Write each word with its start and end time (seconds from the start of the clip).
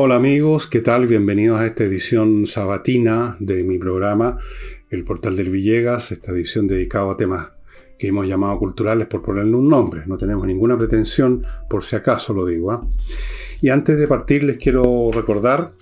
Hola 0.00 0.14
amigos, 0.14 0.68
¿qué 0.68 0.78
tal? 0.78 1.08
Bienvenidos 1.08 1.58
a 1.58 1.66
esta 1.66 1.82
edición 1.82 2.46
sabatina 2.46 3.36
de 3.40 3.64
mi 3.64 3.78
programa, 3.78 4.38
El 4.90 5.02
Portal 5.02 5.34
del 5.34 5.50
Villegas, 5.50 6.12
esta 6.12 6.30
edición 6.30 6.68
dedicada 6.68 7.10
a 7.10 7.16
temas 7.16 7.50
que 7.98 8.06
hemos 8.06 8.28
llamado 8.28 8.60
culturales 8.60 9.08
por 9.08 9.22
ponerle 9.22 9.56
un 9.56 9.68
nombre. 9.68 10.02
No 10.06 10.16
tenemos 10.16 10.46
ninguna 10.46 10.78
pretensión, 10.78 11.44
por 11.68 11.82
si 11.82 11.96
acaso 11.96 12.32
lo 12.32 12.46
digo. 12.46 12.70
¿ah? 12.70 12.86
Y 13.60 13.70
antes 13.70 13.98
de 13.98 14.06
partir 14.06 14.44
les 14.44 14.58
quiero 14.58 15.10
recordar 15.12 15.72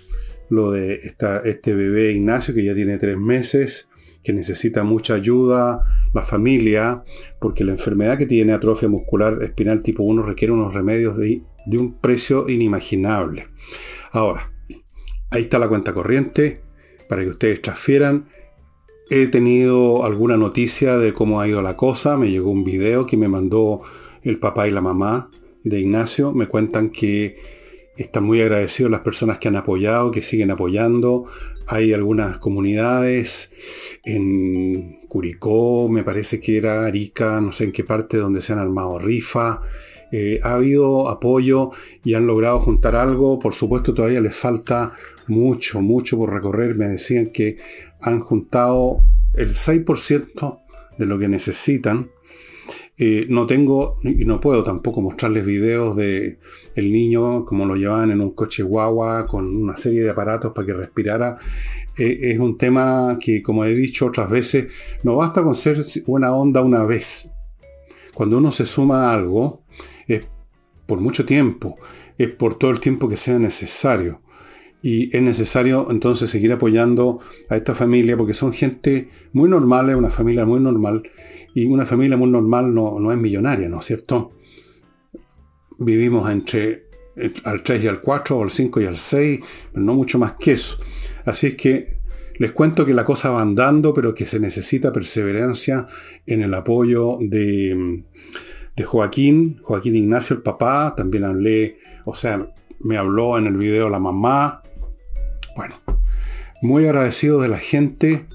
lo 0.48 0.70
de 0.70 0.98
este 1.44 1.74
bebé 1.74 2.12
Ignacio 2.12 2.54
que 2.54 2.64
ya 2.64 2.74
tiene 2.74 2.96
tres 2.96 3.18
meses, 3.18 3.90
que 4.24 4.32
necesita 4.32 4.82
mucha 4.82 5.12
ayuda, 5.12 5.84
la 6.14 6.22
familia, 6.22 7.04
porque 7.38 7.64
la 7.64 7.72
enfermedad 7.72 8.16
que 8.16 8.24
tiene 8.24 8.54
atrofia 8.54 8.88
muscular 8.88 9.42
espinal 9.42 9.82
tipo 9.82 10.04
1 10.04 10.22
requiere 10.22 10.54
unos 10.54 10.72
remedios 10.72 11.18
de 11.18 11.42
un 11.76 12.00
precio 12.00 12.48
inimaginable. 12.48 13.48
Ahora, 14.12 14.52
ahí 15.30 15.42
está 15.42 15.58
la 15.58 15.68
cuenta 15.68 15.92
corriente 15.92 16.60
para 17.08 17.22
que 17.22 17.30
ustedes 17.30 17.62
transfieran. 17.62 18.28
He 19.08 19.26
tenido 19.28 20.04
alguna 20.04 20.36
noticia 20.36 20.98
de 20.98 21.12
cómo 21.14 21.40
ha 21.40 21.48
ido 21.48 21.62
la 21.62 21.76
cosa. 21.76 22.16
Me 22.16 22.30
llegó 22.30 22.50
un 22.50 22.64
video 22.64 23.06
que 23.06 23.16
me 23.16 23.28
mandó 23.28 23.82
el 24.22 24.38
papá 24.38 24.66
y 24.66 24.72
la 24.72 24.80
mamá 24.80 25.30
de 25.62 25.80
Ignacio. 25.80 26.32
Me 26.32 26.48
cuentan 26.48 26.90
que 26.90 27.36
están 27.96 28.24
muy 28.24 28.40
agradecidos 28.40 28.90
las 28.90 29.00
personas 29.00 29.38
que 29.38 29.48
han 29.48 29.56
apoyado, 29.56 30.10
que 30.10 30.22
siguen 30.22 30.50
apoyando. 30.50 31.26
Hay 31.68 31.92
algunas 31.92 32.38
comunidades 32.38 33.52
en 34.04 35.00
Curicó, 35.08 35.88
me 35.88 36.04
parece 36.04 36.40
que 36.40 36.56
era 36.56 36.84
Arica, 36.84 37.40
no 37.40 37.52
sé 37.52 37.64
en 37.64 37.72
qué 37.72 37.84
parte, 37.84 38.18
donde 38.18 38.42
se 38.42 38.52
han 38.52 38.58
armado 38.58 38.98
rifa. 38.98 39.62
Eh, 40.18 40.40
ha 40.42 40.54
habido 40.54 41.10
apoyo 41.10 41.72
y 42.02 42.14
han 42.14 42.26
logrado 42.26 42.58
juntar 42.58 42.96
algo. 42.96 43.38
Por 43.38 43.52
supuesto, 43.52 43.92
todavía 43.92 44.22
les 44.22 44.34
falta 44.34 44.94
mucho, 45.26 45.82
mucho 45.82 46.16
por 46.16 46.32
recorrer. 46.32 46.74
Me 46.74 46.86
decían 46.86 47.26
que 47.26 47.58
han 48.00 48.20
juntado 48.20 49.02
el 49.34 49.50
6% 49.50 50.58
de 50.96 51.04
lo 51.04 51.18
que 51.18 51.28
necesitan. 51.28 52.08
Eh, 52.96 53.26
no 53.28 53.46
tengo 53.46 53.98
y 54.04 54.24
no 54.24 54.40
puedo 54.40 54.64
tampoco 54.64 55.02
mostrarles 55.02 55.44
videos 55.44 55.94
de 55.96 56.38
el 56.74 56.90
niño 56.90 57.44
como 57.44 57.66
lo 57.66 57.76
llevaban 57.76 58.10
en 58.10 58.22
un 58.22 58.30
coche 58.30 58.62
guagua 58.62 59.26
con 59.26 59.54
una 59.54 59.76
serie 59.76 60.02
de 60.02 60.08
aparatos 60.08 60.54
para 60.54 60.66
que 60.66 60.72
respirara. 60.72 61.36
Eh, 61.98 62.20
es 62.22 62.38
un 62.38 62.56
tema 62.56 63.18
que, 63.20 63.42
como 63.42 63.66
he 63.66 63.74
dicho 63.74 64.06
otras 64.06 64.30
veces, 64.30 64.72
no 65.02 65.16
basta 65.16 65.42
con 65.42 65.54
ser 65.54 65.84
buena 66.06 66.34
onda 66.34 66.62
una 66.62 66.84
vez. 66.84 67.28
Cuando 68.14 68.38
uno 68.38 68.50
se 68.50 68.64
suma 68.64 69.10
a 69.10 69.12
algo, 69.12 69.65
por 70.86 71.00
mucho 71.00 71.24
tiempo, 71.24 71.76
es 72.18 72.30
por 72.30 72.58
todo 72.58 72.70
el 72.70 72.80
tiempo 72.80 73.08
que 73.08 73.16
sea 73.16 73.38
necesario. 73.38 74.22
Y 74.82 75.14
es 75.16 75.22
necesario 75.22 75.88
entonces 75.90 76.30
seguir 76.30 76.52
apoyando 76.52 77.18
a 77.48 77.56
esta 77.56 77.74
familia 77.74 78.16
porque 78.16 78.34
son 78.34 78.52
gente 78.52 79.08
muy 79.32 79.48
normal, 79.48 79.90
es 79.90 79.96
una 79.96 80.10
familia 80.10 80.44
muy 80.44 80.60
normal. 80.60 81.02
Y 81.54 81.66
una 81.66 81.86
familia 81.86 82.16
muy 82.16 82.30
normal 82.30 82.72
no, 82.74 83.00
no 83.00 83.10
es 83.10 83.18
millonaria, 83.18 83.68
¿no 83.68 83.80
es 83.80 83.86
cierto? 83.86 84.32
Vivimos 85.78 86.30
entre 86.30 86.86
al 87.44 87.62
3 87.62 87.84
y 87.84 87.88
al 87.88 88.00
4, 88.00 88.36
o 88.36 88.42
al 88.42 88.50
5 88.50 88.80
y 88.80 88.84
al 88.84 88.96
6, 88.96 89.40
pero 89.72 89.84
no 89.84 89.94
mucho 89.94 90.18
más 90.18 90.34
que 90.38 90.52
eso. 90.52 90.78
Así 91.24 91.48
es 91.48 91.54
que 91.54 91.96
les 92.38 92.52
cuento 92.52 92.84
que 92.84 92.92
la 92.92 93.04
cosa 93.04 93.30
va 93.30 93.40
andando, 93.40 93.94
pero 93.94 94.14
que 94.14 94.26
se 94.26 94.38
necesita 94.38 94.92
perseverancia 94.92 95.86
en 96.26 96.42
el 96.42 96.52
apoyo 96.52 97.18
de, 97.20 98.04
de 98.76 98.84
Joaquín, 98.84 99.58
Joaquín 99.62 99.96
Ignacio, 99.96 100.36
el 100.36 100.42
papá, 100.42 100.94
también 100.96 101.24
hablé, 101.24 101.78
o 102.04 102.14
sea, 102.14 102.52
me 102.80 102.96
habló 102.96 103.38
en 103.38 103.46
el 103.46 103.56
video 103.56 103.88
la 103.88 103.98
mamá. 103.98 104.62
Bueno, 105.56 105.76
muy 106.62 106.84
agradecido 106.84 107.40
de 107.40 107.48
la 107.48 107.58
gente 107.58 108.26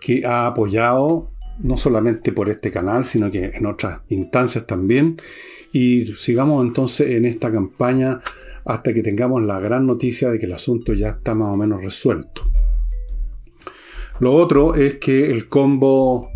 que 0.00 0.24
ha 0.24 0.46
apoyado, 0.46 1.32
no 1.58 1.76
solamente 1.76 2.32
por 2.32 2.48
este 2.48 2.70
canal, 2.70 3.04
sino 3.04 3.30
que 3.30 3.46
en 3.46 3.66
otras 3.66 4.00
instancias 4.08 4.66
también. 4.66 5.20
Y 5.72 6.06
sigamos 6.06 6.64
entonces 6.64 7.10
en 7.10 7.24
esta 7.24 7.50
campaña 7.50 8.20
hasta 8.64 8.94
que 8.94 9.02
tengamos 9.02 9.42
la 9.42 9.58
gran 9.58 9.86
noticia 9.86 10.30
de 10.30 10.38
que 10.38 10.46
el 10.46 10.52
asunto 10.52 10.94
ya 10.94 11.08
está 11.08 11.34
más 11.34 11.52
o 11.52 11.56
menos 11.56 11.82
resuelto. 11.82 12.48
Lo 14.20 14.34
otro 14.34 14.74
es 14.74 14.98
que 14.98 15.30
el 15.30 15.48
combo 15.48 16.30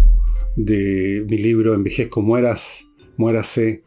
de 0.57 1.25
mi 1.29 1.39
libro 1.39 1.75
Envejezco 1.75 2.23
Mueras 2.23 2.87
muérase. 3.17 3.83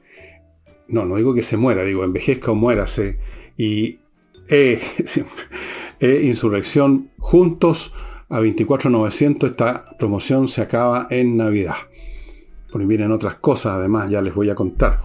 No, 0.88 1.06
no 1.06 1.16
digo 1.16 1.34
que 1.34 1.44
se 1.44 1.58
muera, 1.58 1.84
digo 1.84 2.04
envejezca 2.04 2.52
o 2.52 2.56
muérase. 2.56 3.18
Y 3.58 4.00
e, 4.48 4.82
e 6.00 6.22
Insurrección 6.24 7.12
juntos 7.18 7.94
a 8.30 8.40
24.900. 8.42 9.52
Esta 9.52 9.86
promoción 9.98 10.48
se 10.48 10.62
acaba 10.62 11.08
en 11.10 11.38
Navidad. 11.38 11.76
Por 12.72 12.86
vienen 12.86 13.12
otras 13.12 13.36
cosas, 13.36 13.74
además, 13.74 14.10
ya 14.10 14.22
les 14.22 14.36
voy 14.36 14.50
a 14.50 14.56
contar. 14.56 15.02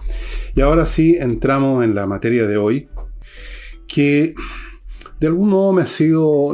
Y 0.55 0.61
ahora 0.61 0.85
sí 0.85 1.15
entramos 1.17 1.83
en 1.83 1.95
la 1.95 2.05
materia 2.05 2.45
de 2.45 2.57
hoy, 2.57 2.89
que 3.87 4.35
de 5.21 5.27
algún 5.27 5.49
modo 5.49 5.71
me 5.71 5.83
ha 5.83 5.85
sido 5.85 6.53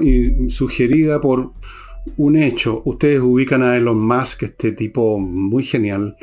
sugerida 0.50 1.19
por 1.19 1.53
un 2.17 2.38
hecho. 2.38 2.81
Ustedes 2.85 3.19
ubican 3.22 3.63
a 3.63 3.75
Elon 3.75 4.00
Musk, 4.00 4.44
este 4.44 4.73
tipo 4.73 5.19
muy 5.19 5.63
genial, 5.63 6.17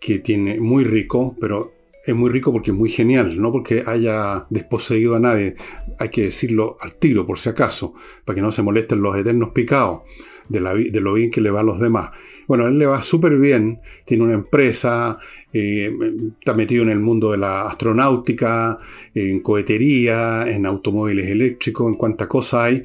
que 0.00 0.18
tiene 0.18 0.60
muy 0.60 0.84
rico, 0.84 1.36
pero 1.40 1.72
es 2.04 2.14
muy 2.14 2.30
rico 2.30 2.52
porque 2.52 2.70
es 2.70 2.76
muy 2.76 2.88
genial, 2.88 3.40
no 3.40 3.50
porque 3.50 3.82
haya 3.84 4.46
desposeído 4.48 5.16
a 5.16 5.20
nadie, 5.20 5.56
hay 5.98 6.08
que 6.08 6.24
decirlo 6.24 6.76
al 6.80 6.94
tiro 6.94 7.26
por 7.26 7.38
si 7.38 7.48
acaso, 7.48 7.94
para 8.24 8.36
que 8.36 8.42
no 8.42 8.52
se 8.52 8.62
molesten 8.62 9.02
los 9.02 9.16
eternos 9.16 9.50
picados 9.50 10.02
de, 10.48 10.60
lo 11.00 11.14
bien 11.14 11.30
que 11.30 11.40
le 11.40 11.50
va 11.50 11.60
a 11.60 11.64
los 11.64 11.80
demás. 11.80 12.10
Bueno, 12.46 12.68
él 12.68 12.78
le 12.78 12.86
va 12.86 13.02
súper 13.02 13.36
bien, 13.38 13.80
tiene 14.04 14.22
una 14.22 14.34
empresa, 14.34 15.18
eh, 15.52 15.90
está 16.38 16.54
metido 16.54 16.84
en 16.84 16.90
el 16.90 17.00
mundo 17.00 17.32
de 17.32 17.38
la 17.38 17.66
astronáutica, 17.66 18.78
en 19.12 19.40
cohetería, 19.40 20.44
en 20.48 20.64
automóviles 20.64 21.28
eléctricos, 21.28 21.88
en 21.88 21.94
cuánta 21.94 22.28
cosa 22.28 22.64
hay 22.64 22.84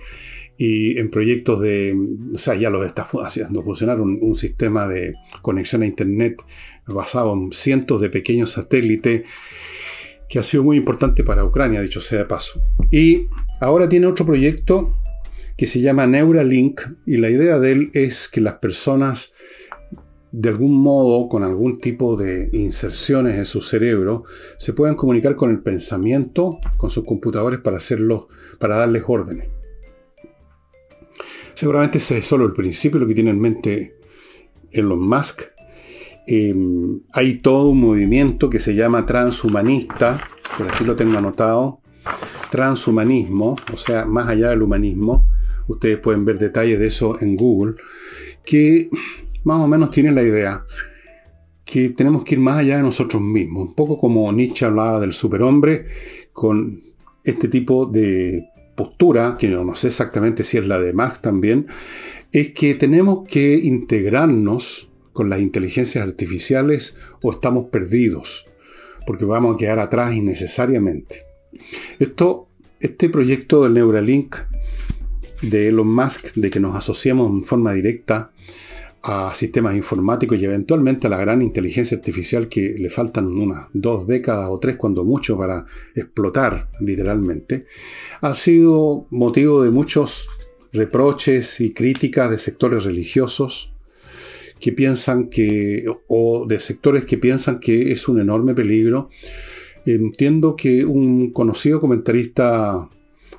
y 0.63 0.99
en 0.99 1.09
proyectos 1.09 1.59
de, 1.59 1.97
o 2.35 2.37
sea, 2.37 2.53
ya 2.53 2.69
lo 2.69 2.85
está 2.85 3.07
haciendo 3.23 3.63
funcionar 3.63 3.99
un, 3.99 4.35
sistema 4.35 4.87
de 4.87 5.15
conexión 5.41 5.81
a 5.81 5.87
Internet 5.87 6.39
basado 6.87 7.33
en 7.33 7.51
cientos 7.51 8.01
de 8.01 8.09
pequeños 8.09 8.51
satélites, 8.51 9.23
que 10.27 10.39
ha 10.39 10.43
sido 10.43 10.63
muy 10.63 10.77
importante 10.77 11.23
para 11.23 11.43
Ucrania, 11.43 11.81
dicho 11.81 11.99
sea 11.99 12.19
de 12.19 12.25
paso. 12.25 12.61
Y 12.89 13.27
ahora 13.59 13.89
tiene 13.89 14.07
otro 14.07 14.25
proyecto 14.25 14.97
que 15.57 15.67
se 15.67 15.81
llama 15.81 16.07
Neuralink, 16.07 16.81
y 17.05 17.17
la 17.17 17.29
idea 17.29 17.59
de 17.59 17.71
él 17.71 17.91
es 17.93 18.27
que 18.27 18.41
las 18.41 18.55
personas, 18.55 19.33
de 20.31 20.49
algún 20.49 20.81
modo, 20.81 21.27
con 21.27 21.43
algún 21.43 21.79
tipo 21.79 22.15
de 22.15 22.49
inserciones 22.53 23.37
en 23.37 23.45
su 23.45 23.61
cerebro, 23.61 24.23
se 24.57 24.73
puedan 24.73 24.95
comunicar 24.95 25.35
con 25.35 25.51
el 25.51 25.61
pensamiento, 25.61 26.59
con 26.77 26.89
sus 26.89 27.03
computadores 27.05 27.59
para 27.59 27.77
hacerlo, 27.77 28.29
para 28.57 28.77
darles 28.77 29.03
órdenes. 29.05 29.49
Seguramente 31.53 31.97
ese 31.97 32.17
es 32.17 32.25
solo 32.25 32.45
el 32.45 32.53
principio, 32.53 32.99
lo 32.99 33.05
que 33.05 33.13
tiene 33.13 33.29
en 33.29 33.39
mente 33.39 33.97
Elon 34.71 35.07
Musk. 35.07 35.41
Em, 36.27 37.01
hay 37.11 37.37
todo 37.39 37.69
un 37.69 37.79
movimiento 37.79 38.49
que 38.49 38.59
se 38.59 38.75
llama 38.75 39.05
transhumanista, 39.05 40.19
por 40.57 40.67
aquí 40.69 40.83
lo 40.83 40.95
tengo 40.95 41.17
anotado, 41.17 41.79
transhumanismo, 42.51 43.55
o 43.73 43.77
sea, 43.77 44.05
más 44.05 44.27
allá 44.27 44.49
del 44.49 44.61
humanismo, 44.61 45.25
ustedes 45.67 45.97
pueden 45.97 46.25
ver 46.25 46.37
detalles 46.37 46.79
de 46.79 46.87
eso 46.87 47.19
en 47.21 47.35
Google, 47.35 47.75
que 48.45 48.89
más 49.43 49.59
o 49.59 49.67
menos 49.67 49.91
tiene 49.91 50.11
la 50.11 50.23
idea 50.23 50.65
que 51.63 51.89
tenemos 51.89 52.23
que 52.23 52.35
ir 52.35 52.41
más 52.41 52.57
allá 52.57 52.77
de 52.77 52.83
nosotros 52.83 53.21
mismos, 53.21 53.69
un 53.69 53.73
poco 53.75 53.97
como 53.97 54.31
Nietzsche 54.33 54.65
hablaba 54.65 54.99
del 54.99 55.13
superhombre, 55.13 55.87
con 56.33 56.81
este 57.23 57.47
tipo 57.47 57.85
de 57.85 58.49
postura, 58.75 59.37
que 59.39 59.47
no, 59.47 59.75
sé 59.75 59.87
exactamente 59.87 60.43
si 60.43 60.57
es 60.57 60.67
la 60.67 60.79
de 60.79 60.91
Max 60.91 61.21
también, 61.21 61.67
es 62.31 62.51
que 62.53 62.75
tenemos 62.75 63.27
que 63.27 63.55
integrarnos 63.55 64.90
con 65.13 65.29
las 65.29 65.41
inteligencias 65.41 66.03
artificiales 66.03 66.95
o 67.21 67.31
estamos 67.31 67.65
perdidos, 67.65 68.45
porque 69.05 69.25
vamos 69.25 69.55
a 69.55 69.57
quedar 69.57 69.79
atrás 69.79 70.13
innecesariamente. 70.13 71.23
Esto, 71.99 72.47
este 72.79 73.09
proyecto 73.09 73.63
del 73.63 73.73
Neuralink 73.73 74.35
de 75.41 75.69
Elon 75.69 75.93
Musk, 75.93 76.33
de 76.35 76.49
que 76.49 76.59
nos 76.59 76.75
asociemos 76.75 77.29
en 77.29 77.43
forma 77.43 77.73
directa 77.73 78.31
a 79.03 79.33
sistemas 79.33 79.75
informáticos 79.75 80.37
y 80.37 80.45
eventualmente 80.45 81.07
a 81.07 81.09
la 81.09 81.17
gran 81.17 81.41
inteligencia 81.41 81.97
artificial 81.97 82.47
que 82.47 82.75
le 82.77 82.89
faltan 82.91 83.25
unas 83.27 83.67
dos 83.73 84.05
décadas 84.05 84.49
o 84.49 84.59
tres 84.59 84.75
cuando 84.75 85.03
mucho 85.03 85.37
para 85.37 85.65
explotar 85.95 86.69
literalmente, 86.79 87.65
ha 88.21 88.33
sido 88.35 89.07
motivo 89.09 89.63
de 89.63 89.71
muchos 89.71 90.27
reproches 90.71 91.59
y 91.61 91.73
críticas 91.73 92.29
de 92.29 92.37
sectores 92.37 92.85
religiosos 92.85 93.70
que 94.61 94.71
piensan 94.71 95.27
que, 95.27 95.85
o 96.07 96.45
de 96.47 96.59
sectores 96.59 97.03
que 97.03 97.17
piensan 97.17 97.59
que 97.59 97.91
es 97.91 98.07
un 98.07 98.21
enorme 98.21 98.53
peligro. 98.53 99.09
Entiendo 99.85 100.55
que 100.55 100.85
un 100.85 101.31
conocido 101.31 101.81
comentarista 101.81 102.87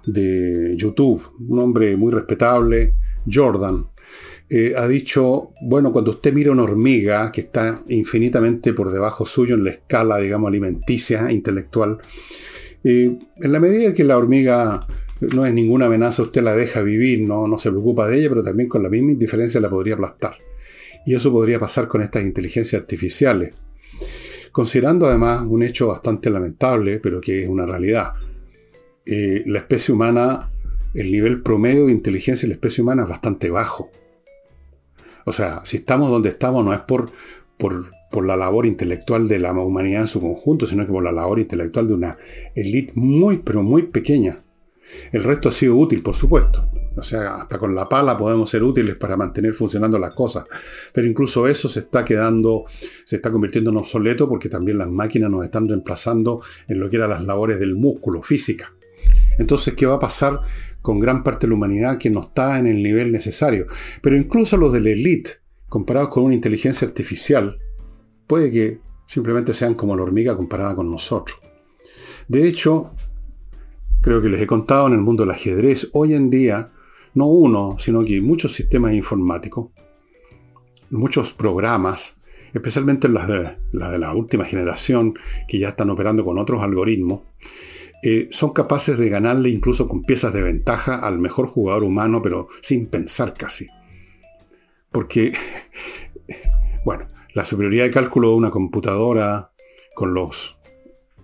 de 0.05 0.75
YouTube, 0.77 1.23
un 1.49 1.61
hombre 1.61 1.97
muy 1.97 2.13
respetable, 2.13 2.95
Jordan, 3.33 3.87
eh, 4.51 4.75
ha 4.77 4.89
dicho, 4.89 5.53
bueno, 5.63 5.93
cuando 5.93 6.11
usted 6.11 6.35
mira 6.35 6.51
una 6.51 6.65
hormiga 6.65 7.31
que 7.31 7.43
está 7.43 7.81
infinitamente 7.89 8.75
por 8.75 8.91
debajo 8.91 9.25
suyo 9.25 9.55
en 9.55 9.65
la 9.65 9.71
escala, 9.71 10.19
digamos, 10.19 10.49
alimenticia, 10.49 11.31
intelectual, 11.31 11.99
eh, 12.83 13.17
en 13.37 13.53
la 13.53 13.61
medida 13.61 13.95
que 13.95 14.03
la 14.03 14.19
hormiga 14.19 14.87
no 15.21 15.47
es 15.47 15.55
ninguna 15.55 15.87
amenaza, 15.87 16.23
usted 16.23 16.43
la 16.43 16.57
deja 16.57 16.83
vivir, 16.83 17.27
no, 17.27 17.47
no 17.47 17.57
se 17.59 17.71
preocupa 17.71 18.09
de 18.09 18.19
ella, 18.19 18.29
pero 18.29 18.43
también 18.43 18.69
con 18.69 18.83
la 18.83 18.91
misma 18.91 19.13
indiferencia 19.13 19.61
la 19.61 19.71
podría 19.71 19.95
aplastar. 19.95 20.35
Y 21.07 21.15
eso 21.15 21.33
podría 21.33 21.59
pasar 21.59 21.89
con 21.89 22.03
estas 22.03 22.23
inteligencias 22.23 22.81
artificiales. 22.81 23.65
Considerando 24.53 25.07
además 25.07 25.45
un 25.49 25.63
hecho 25.63 25.89
bastante 25.89 26.31
lamentable, 26.31 27.01
pero 27.01 27.21
que 27.21 27.45
es 27.45 27.49
una 27.49 27.67
realidad. 27.67 28.13
Eh, 29.07 29.43
la 29.47 29.61
especie 29.61 29.95
humana, 29.95 30.51
el 30.95 31.11
nivel 31.11 31.43
promedio 31.43 31.87
de 31.87 31.93
inteligencia 31.93 32.43
de 32.43 32.49
la 32.49 32.55
especie 32.55 32.83
humana 32.83 33.03
es 33.03 33.09
bastante 33.09 33.51
bajo. 33.51 33.91
O 35.25 35.33
sea, 35.33 35.65
si 35.65 35.79
estamos 35.79 36.11
donde 36.11 36.29
estamos 36.29 36.65
no 36.65 36.73
es 36.73 36.81
por, 36.81 37.11
por, 37.57 38.27
la 38.27 38.37
labor 38.37 38.67
intelectual 38.67 39.29
de 39.29 39.39
la 39.39 39.53
humanidad 39.53 40.03
en 40.03 40.07
su 40.07 40.21
conjunto, 40.21 40.67
sino 40.67 40.85
que 40.85 40.93
por 40.93 41.03
la 41.03 41.13
labor 41.13 41.39
intelectual 41.39 41.89
de 41.89 41.95
una 41.95 42.19
élite 42.55 42.93
muy, 42.95 43.39
pero 43.39 43.63
muy 43.63 43.85
pequeña. 43.85 44.43
El 45.13 45.25
resto 45.25 45.49
ha 45.49 45.53
sido 45.53 45.77
útil, 45.77 46.03
por 46.03 46.15
supuesto. 46.15 46.69
O 46.97 47.03
sea, 47.03 47.37
hasta 47.37 47.59
con 47.59 47.75
la 47.75 47.89
pala 47.89 48.19
podemos 48.19 48.51
ser 48.51 48.63
útiles 48.63 48.97
para 48.97 49.17
mantener 49.17 49.55
funcionando 49.55 49.99
las 49.99 50.15
cosas. 50.15 50.45
Pero 50.93 51.07
incluso 51.07 51.47
eso 51.49 51.69
se 51.69 51.81
está 51.81 52.05
quedando, 52.05 52.65
se 53.05 53.17
está 53.17 53.31
convirtiendo 53.31 53.71
en 53.71 53.79
obsoleto 53.79 54.29
porque 54.29 54.49
también 54.49 54.79
las 54.79 54.91
máquinas 54.91 55.31
nos 55.31 55.45
están 55.45 55.69
reemplazando 55.69 56.43
en 56.69 56.81
lo 56.81 56.91
que 56.91 56.97
eran 56.97 57.11
las 57.11 57.25
labores 57.25 57.59
del 57.59 57.75
músculo, 57.75 58.23
física. 58.23 58.73
Entonces, 59.39 59.75
¿qué 59.75 59.87
va 59.87 59.95
a 59.95 59.99
pasar 59.99 60.41
con 60.83 60.99
gran 60.99 61.23
parte 61.23 61.47
de 61.47 61.51
la 61.51 61.55
humanidad 61.55 61.97
que 61.97 62.11
no 62.11 62.25
está 62.25 62.59
en 62.59 62.67
el 62.67 62.83
nivel 62.83 63.13
necesario. 63.13 63.67
Pero 64.03 64.17
incluso 64.17 64.57
los 64.57 64.73
de 64.73 64.81
la 64.81 64.91
élite, 64.91 65.39
comparados 65.69 66.11
con 66.11 66.25
una 66.25 66.35
inteligencia 66.35 66.87
artificial, 66.87 67.57
puede 68.27 68.51
que 68.51 68.81
simplemente 69.07 69.55
sean 69.55 69.75
como 69.75 69.97
la 69.97 70.03
hormiga 70.03 70.37
comparada 70.37 70.75
con 70.75 70.91
nosotros. 70.91 71.39
De 72.29 72.47
hecho, 72.47 72.91
creo 74.03 74.21
que 74.21 74.29
les 74.29 74.41
he 74.41 74.47
contado 74.47 74.89
en 74.89 74.95
el 74.95 75.01
mundo 75.01 75.23
del 75.23 75.31
ajedrez, 75.31 75.89
hoy 75.93 76.15
en 76.15 76.29
día, 76.29 76.73
no 77.15 77.27
uno, 77.27 77.77
sino 77.79 78.05
que 78.05 78.21
muchos 78.21 78.53
sistemas 78.53 78.95
informáticos, 78.95 79.71
muchos 80.91 81.33
programas, 81.35 82.21
especialmente 82.53 83.09
las 83.09 83.29
de, 83.29 83.57
la 83.73 84.15
última 84.15 84.45
generación, 84.45 85.15
que 85.49 85.59
ya 85.59 85.71
están 85.71 85.91
operando 85.91 86.25
con 86.25 86.39
otros 86.39 86.63
algoritmos, 86.63 87.23
eh, 88.03 88.29
son 88.33 88.53
capaces 88.53 88.99
de 88.99 89.09
ganarle 89.09 89.49
incluso 89.49 89.87
con 89.87 90.03
piezas 90.03 90.33
de 90.33 90.43
ventaja 90.43 90.97
al 90.97 91.19
mejor 91.19 91.47
jugador 91.47 91.85
humano, 91.85 92.21
pero 92.21 92.49
sin 92.61 92.87
pensar 92.87 93.33
casi. 93.35 93.69
Porque, 94.91 95.33
bueno, 96.85 97.07
la 97.35 97.45
superioridad 97.45 97.85
de 97.85 97.91
cálculo 97.91 98.31
de 98.31 98.37
una 98.37 98.51
computadora 98.51 99.53
con 99.95 100.15
las 100.15 100.57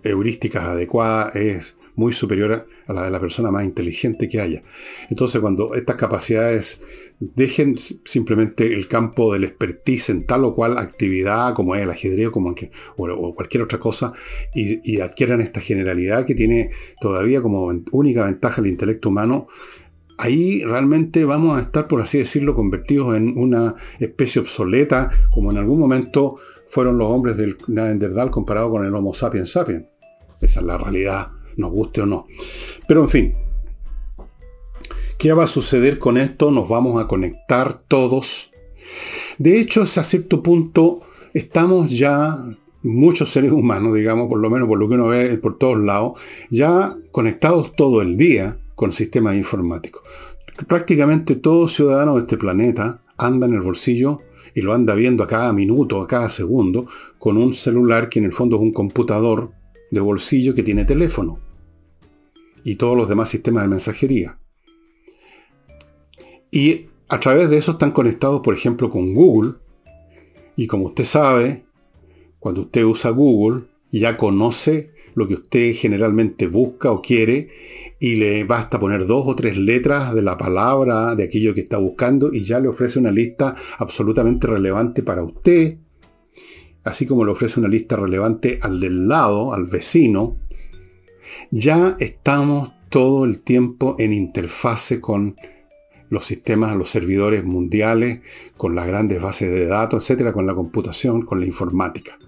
heurísticas 0.04 0.64
adecuadas 0.64 1.34
es 1.34 1.77
muy 1.98 2.12
superior 2.12 2.68
a 2.86 2.92
la 2.92 3.02
de 3.02 3.10
la 3.10 3.20
persona 3.20 3.50
más 3.50 3.64
inteligente 3.64 4.28
que 4.28 4.40
haya. 4.40 4.62
Entonces, 5.10 5.40
cuando 5.40 5.74
estas 5.74 5.96
capacidades 5.96 6.80
dejen 7.18 7.76
simplemente 7.76 8.72
el 8.72 8.86
campo 8.86 9.32
del 9.32 9.42
expertise 9.42 10.10
en 10.10 10.24
tal 10.24 10.44
o 10.44 10.54
cual 10.54 10.78
actividad, 10.78 11.54
como 11.54 11.74
es 11.74 11.82
el 11.82 11.90
ajedrez 11.90 12.30
como 12.30 12.54
o, 12.96 13.34
cualquier 13.34 13.64
otra 13.64 13.80
cosa, 13.80 14.12
y, 14.54 15.00
adquieran 15.00 15.40
esta 15.40 15.60
generalidad 15.60 16.24
que 16.24 16.36
tiene 16.36 16.70
todavía 17.00 17.42
como 17.42 17.68
única 17.90 18.24
ventaja 18.24 18.60
el 18.60 18.68
intelecto 18.68 19.08
humano, 19.08 19.48
ahí 20.18 20.62
realmente 20.62 21.24
vamos 21.24 21.58
a 21.58 21.62
estar, 21.62 21.88
por 21.88 22.00
así 22.00 22.18
decirlo, 22.18 22.54
convertidos 22.54 23.16
en 23.16 23.36
una 23.36 23.74
especie 23.98 24.40
obsoleta, 24.40 25.10
como 25.32 25.50
en 25.50 25.58
algún 25.58 25.80
momento 25.80 26.36
fueron 26.68 26.96
los 26.96 27.08
hombres 27.08 27.36
del 27.36 27.56
Neandertal 27.66 28.30
comparado 28.30 28.70
con 28.70 28.84
el 28.84 28.94
Homo 28.94 29.14
sapiens 29.14 29.50
sapiens. 29.50 29.86
Esa 30.40 30.60
es 30.60 30.66
la 30.66 30.78
realidad, 30.78 31.32
nos 31.58 31.70
guste 31.70 32.00
o 32.00 32.06
no. 32.06 32.26
Pero 32.86 33.02
en 33.02 33.08
fin, 33.08 33.34
¿Qué 35.18 35.32
va 35.32 35.44
a 35.44 35.48
suceder 35.48 35.98
con 35.98 36.16
esto? 36.16 36.52
Nos 36.52 36.68
vamos 36.68 37.02
a 37.02 37.08
conectar 37.08 37.82
todos. 37.88 38.52
De 39.36 39.58
hecho, 39.58 39.82
a 39.82 39.86
cierto 39.86 40.44
punto 40.44 41.00
estamos 41.34 41.90
ya, 41.90 42.38
muchos 42.84 43.28
seres 43.30 43.50
humanos, 43.50 43.94
digamos, 43.94 44.28
por 44.28 44.38
lo 44.38 44.48
menos 44.48 44.68
por 44.68 44.78
lo 44.78 44.88
que 44.88 44.94
uno 44.94 45.08
ve 45.08 45.36
por 45.38 45.58
todos 45.58 45.76
lados, 45.76 46.12
ya 46.50 46.96
conectados 47.10 47.72
todo 47.72 48.00
el 48.00 48.16
día 48.16 48.60
con 48.76 48.92
sistemas 48.92 49.34
informáticos. 49.34 50.02
Prácticamente 50.68 51.34
todo 51.34 51.66
ciudadano 51.66 52.14
de 52.14 52.20
este 52.20 52.36
planeta 52.36 53.02
anda 53.16 53.48
en 53.48 53.54
el 53.54 53.62
bolsillo 53.62 54.18
y 54.54 54.60
lo 54.60 54.72
anda 54.72 54.94
viendo 54.94 55.24
a 55.24 55.26
cada 55.26 55.52
minuto, 55.52 56.00
a 56.00 56.06
cada 56.06 56.30
segundo, 56.30 56.86
con 57.18 57.36
un 57.38 57.54
celular 57.54 58.08
que 58.08 58.20
en 58.20 58.26
el 58.26 58.32
fondo 58.32 58.54
es 58.54 58.62
un 58.62 58.72
computador 58.72 59.50
de 59.90 59.98
bolsillo 59.98 60.54
que 60.54 60.62
tiene 60.62 60.84
teléfono 60.84 61.47
y 62.64 62.76
todos 62.76 62.96
los 62.96 63.08
demás 63.08 63.28
sistemas 63.28 63.64
de 63.64 63.68
mensajería. 63.68 64.38
Y 66.50 66.86
a 67.08 67.20
través 67.20 67.50
de 67.50 67.58
eso 67.58 67.72
están 67.72 67.92
conectados, 67.92 68.40
por 68.40 68.54
ejemplo, 68.54 68.90
con 68.90 69.14
Google. 69.14 69.54
Y 70.56 70.66
como 70.66 70.86
usted 70.86 71.04
sabe, 71.04 71.64
cuando 72.38 72.62
usted 72.62 72.84
usa 72.84 73.10
Google, 73.10 73.64
ya 73.90 74.16
conoce 74.16 74.94
lo 75.14 75.26
que 75.26 75.34
usted 75.34 75.74
generalmente 75.74 76.46
busca 76.46 76.90
o 76.90 77.02
quiere 77.02 77.48
y 77.98 78.14
le 78.16 78.44
basta 78.44 78.78
poner 78.78 79.06
dos 79.06 79.24
o 79.26 79.34
tres 79.34 79.56
letras 79.56 80.14
de 80.14 80.22
la 80.22 80.38
palabra, 80.38 81.14
de 81.14 81.24
aquello 81.24 81.54
que 81.54 81.62
está 81.62 81.78
buscando 81.78 82.32
y 82.32 82.44
ya 82.44 82.60
le 82.60 82.68
ofrece 82.68 82.98
una 82.98 83.10
lista 83.10 83.54
absolutamente 83.78 84.46
relevante 84.46 85.02
para 85.02 85.24
usted, 85.24 85.78
así 86.84 87.06
como 87.06 87.24
le 87.24 87.32
ofrece 87.32 87.58
una 87.58 87.68
lista 87.68 87.96
relevante 87.96 88.58
al 88.62 88.78
del 88.78 89.08
lado, 89.08 89.52
al 89.52 89.64
vecino. 89.64 90.36
Ya 91.50 91.96
estamos 91.98 92.72
todo 92.90 93.24
el 93.24 93.40
tiempo 93.40 93.96
en 93.98 94.12
interfase 94.12 95.00
con 95.00 95.36
los 96.10 96.26
sistemas, 96.26 96.76
los 96.76 96.90
servidores 96.90 97.42
mundiales, 97.44 98.20
con 98.56 98.74
las 98.74 98.86
grandes 98.86 99.20
bases 99.20 99.50
de 99.50 99.66
datos, 99.66 100.02
etcétera, 100.02 100.32
con 100.32 100.46
la 100.46 100.54
computación, 100.54 101.22
con 101.24 101.40
la 101.40 101.46
informática, 101.46 102.18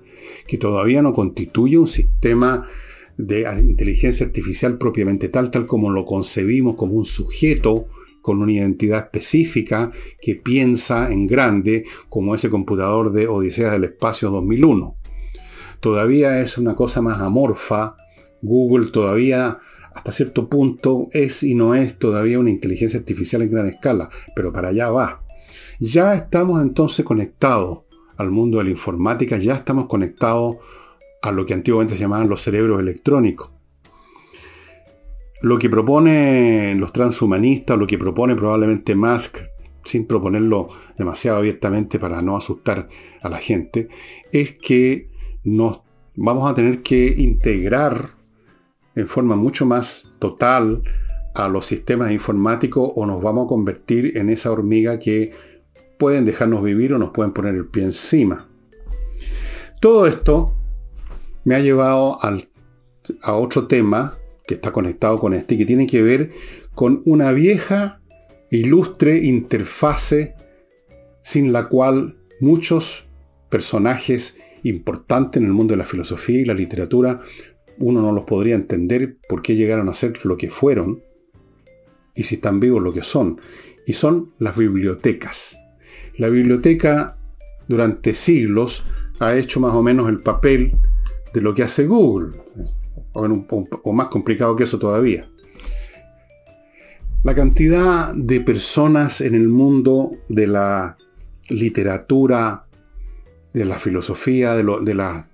que 0.47 0.57
todavía 0.57 1.03
no 1.03 1.13
constituye 1.13 1.79
un 1.79 1.87
sistema 1.87 2.67
de 3.19 3.43
inteligencia 3.61 4.25
artificial 4.25 4.79
propiamente 4.79 5.29
tal, 5.29 5.51
tal 5.51 5.67
como 5.67 5.91
lo 5.91 6.05
concebimos 6.07 6.75
como 6.75 6.95
un 6.95 7.05
sujeto 7.05 7.89
con 8.23 8.41
una 8.43 8.53
identidad 8.53 9.05
específica 9.05 9.91
que 10.21 10.37
piensa 10.37 11.13
en 11.13 11.27
grande, 11.27 11.85
como 12.09 12.35
ese 12.35 12.51
computador 12.51 13.13
de 13.13 13.29
Odisea 13.29 13.71
del 13.73 13.85
Espacio 13.85 14.31
2001. 14.31 14.97
Todavía 15.81 16.41
es 16.41 16.59
una 16.59 16.75
cosa 16.75 17.01
más 17.01 17.21
amorfa. 17.21 17.97
Google 18.43 18.91
todavía 18.91 19.59
hasta 19.95 20.13
cierto 20.13 20.49
punto 20.49 21.09
es 21.13 21.43
y 21.43 21.55
no 21.55 21.75
es 21.75 21.99
todavía 21.99 22.39
una 22.39 22.51
inteligencia 22.51 22.99
artificial 22.99 23.43
en 23.43 23.51
gran 23.51 23.67
escala, 23.67 24.09
pero 24.35 24.53
para 24.53 24.69
allá 24.69 24.91
va. 24.91 25.23
Ya 25.79 26.15
estamos 26.15 26.63
entonces 26.63 27.05
conectados 27.05 27.81
al 28.17 28.31
mundo 28.31 28.59
de 28.59 28.65
la 28.65 28.71
informática, 28.71 29.37
ya 29.39 29.55
estamos 29.55 29.87
conectados 29.87 30.59
a 31.23 31.33
lo 31.33 31.45
que 31.45 31.55
antiguamente 31.55 31.95
se 31.95 32.01
llamaban 32.01 32.29
los 32.29 32.43
cerebros 32.43 32.81
electrónicos. 32.81 33.51
Lo 35.43 35.59
que 35.59 35.71
proponen 35.71 36.79
los 36.79 36.93
transhumanistas, 36.93 37.79
lo 37.79 37.87
que 37.87 37.99
propone 37.99 38.37
probablemente 38.37 38.95
Musk, 38.95 39.39
sin 39.85 40.07
proponerlo 40.07 40.69
demasiado 40.99 41.39
abiertamente 41.39 41.99
para 41.99 42.21
no 42.21 42.37
asustar 42.37 42.89
a 43.23 43.29
la 43.29 43.39
gente, 43.39 43.89
es 44.33 44.53
que 44.59 45.09
nos 45.43 45.81
vamos 46.15 46.51
a 46.51 46.55
tener 46.55 46.83
que 46.83 47.07
integrar 47.17 48.20
en 49.01 49.09
forma 49.09 49.37
mucho 49.37 49.67
más 49.67 50.11
total 50.19 50.83
a 51.35 51.49
los 51.49 51.67
sistemas 51.67 52.11
informáticos 52.11 52.91
o 52.95 53.07
nos 53.07 53.23
vamos 53.23 53.47
a 53.47 53.49
convertir 53.49 54.17
en 54.17 54.31
esa 54.31 54.51
hormiga 54.51 54.99
que 54.99 55.33
pueden 55.99 56.25
dejarnos 56.25 56.63
vivir 56.63 56.93
o 56.93 56.99
nos 56.99 57.11
pueden 57.11 57.33
poner 57.33 57.55
el 57.55 57.67
pie 57.67 57.85
encima. 57.85 58.49
Todo 59.81 60.07
esto 60.07 60.55
me 61.45 61.55
ha 61.55 61.61
llevado 61.61 62.19
a 63.23 63.33
otro 63.35 63.67
tema 63.67 64.15
que 64.47 64.55
está 64.55 64.73
conectado 64.73 65.19
con 65.19 65.35
este 65.35 65.57
que 65.57 65.67
tiene 65.67 65.87
que 65.87 66.03
ver 66.03 66.33
con 66.75 67.03
una 67.05 67.33
vieja, 67.33 68.01
ilustre 68.51 69.19
interfase 69.19 70.35
sin 71.23 71.53
la 71.53 71.69
cual 71.69 72.17
muchos 72.41 73.05
personajes 73.49 74.37
importantes 74.63 75.41
en 75.41 75.47
el 75.47 75.55
mundo 75.55 75.73
de 75.73 75.79
la 75.79 75.85
filosofía 75.85 76.41
y 76.41 76.45
la 76.45 76.55
literatura 76.55 77.21
uno 77.81 78.03
no 78.03 78.13
los 78.13 78.25
podría 78.25 78.55
entender 78.55 79.17
por 79.29 79.43
qué 79.43 79.57
llegaron 79.57 79.89
a 79.89 79.95
ser 79.95 80.25
lo 80.25 80.37
que 80.37 80.51
fueron 80.51 81.03
y 82.15 82.25
si 82.25 82.37
están 82.37 82.61
vivos 82.61 82.83
lo 82.83 82.93
que 82.93 83.03
son. 83.03 83.41
Y 83.87 83.95
son 83.95 84.33
las 84.39 84.57
bibliotecas. 84.57 85.59
La 86.17 86.29
biblioteca 86.29 87.17
durante 87.67 88.15
siglos 88.15 88.85
ha 89.19 89.35
hecho 89.35 89.61
más 89.61 89.73
o 89.73 89.83
menos 89.83 90.09
el 90.09 90.19
papel 90.19 90.77
de 91.33 91.41
lo 91.41 91.55
que 91.55 91.63
hace 91.63 91.87
Google, 91.87 92.37
o, 93.13 93.93
más 93.93 94.09
complicado 94.09 94.55
que 94.57 94.65
eso 94.65 94.79
todavía. 94.79 95.27
La 97.23 97.35
cantidad 97.35 98.15
de 98.15 98.41
personas 98.41 99.21
en 99.21 99.35
el 99.35 99.49
mundo 99.49 100.11
de 100.29 100.47
la 100.47 100.97
literatura, 101.49 102.67
de 103.53 103.65
la 103.65 103.79
filosofía, 103.79 104.55
de, 104.55 104.65
de, 104.83 104.95
la, 104.95 105.30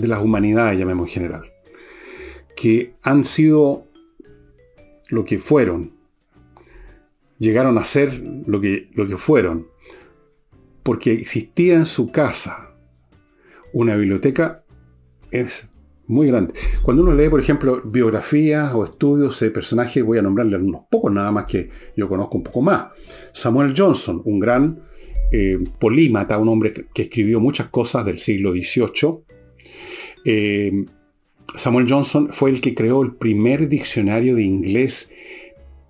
de 0.00 0.08
las 0.08 0.22
humanidades, 0.22 0.78
llamemos 0.78 1.08
en 1.08 1.14
general, 1.14 1.42
que 2.56 2.94
han 3.02 3.24
sido 3.24 3.86
lo 5.08 5.24
que 5.24 5.38
fueron, 5.38 5.92
llegaron 7.38 7.78
a 7.78 7.84
ser 7.84 8.22
lo 8.46 8.60
que, 8.60 8.88
lo 8.94 9.06
que 9.06 9.16
fueron, 9.16 9.68
porque 10.82 11.12
existía 11.12 11.74
en 11.74 11.86
su 11.86 12.10
casa 12.10 12.74
una 13.72 13.96
biblioteca, 13.96 14.64
es 15.30 15.68
muy 16.06 16.26
grande. 16.26 16.54
Cuando 16.82 17.02
uno 17.02 17.14
lee, 17.14 17.28
por 17.28 17.38
ejemplo, 17.38 17.80
biografías 17.84 18.72
o 18.74 18.84
estudios 18.84 19.38
de 19.38 19.50
personajes, 19.50 20.04
voy 20.04 20.18
a 20.18 20.22
nombrarle 20.22 20.56
unos 20.56 20.82
pocos, 20.90 21.12
nada 21.12 21.30
más 21.30 21.44
que 21.44 21.70
yo 21.96 22.08
conozco 22.08 22.38
un 22.38 22.42
poco 22.42 22.62
más. 22.62 22.90
Samuel 23.32 23.74
Johnson, 23.76 24.20
un 24.24 24.40
gran 24.40 24.80
eh, 25.30 25.58
polímata, 25.78 26.38
un 26.38 26.48
hombre 26.48 26.72
que, 26.92 27.02
escribió 27.02 27.38
muchas 27.38 27.68
cosas 27.68 28.04
del 28.04 28.18
siglo 28.18 28.50
XVIII. 28.50 29.20
Eh, 30.24 30.86
Samuel 31.54 31.86
Johnson 31.88 32.28
fue 32.30 32.50
el 32.50 32.60
que 32.60 32.74
creó 32.74 33.02
el 33.02 33.14
primer 33.14 33.68
diccionario 33.68 34.36
de 34.36 34.42
inglés 34.42 35.10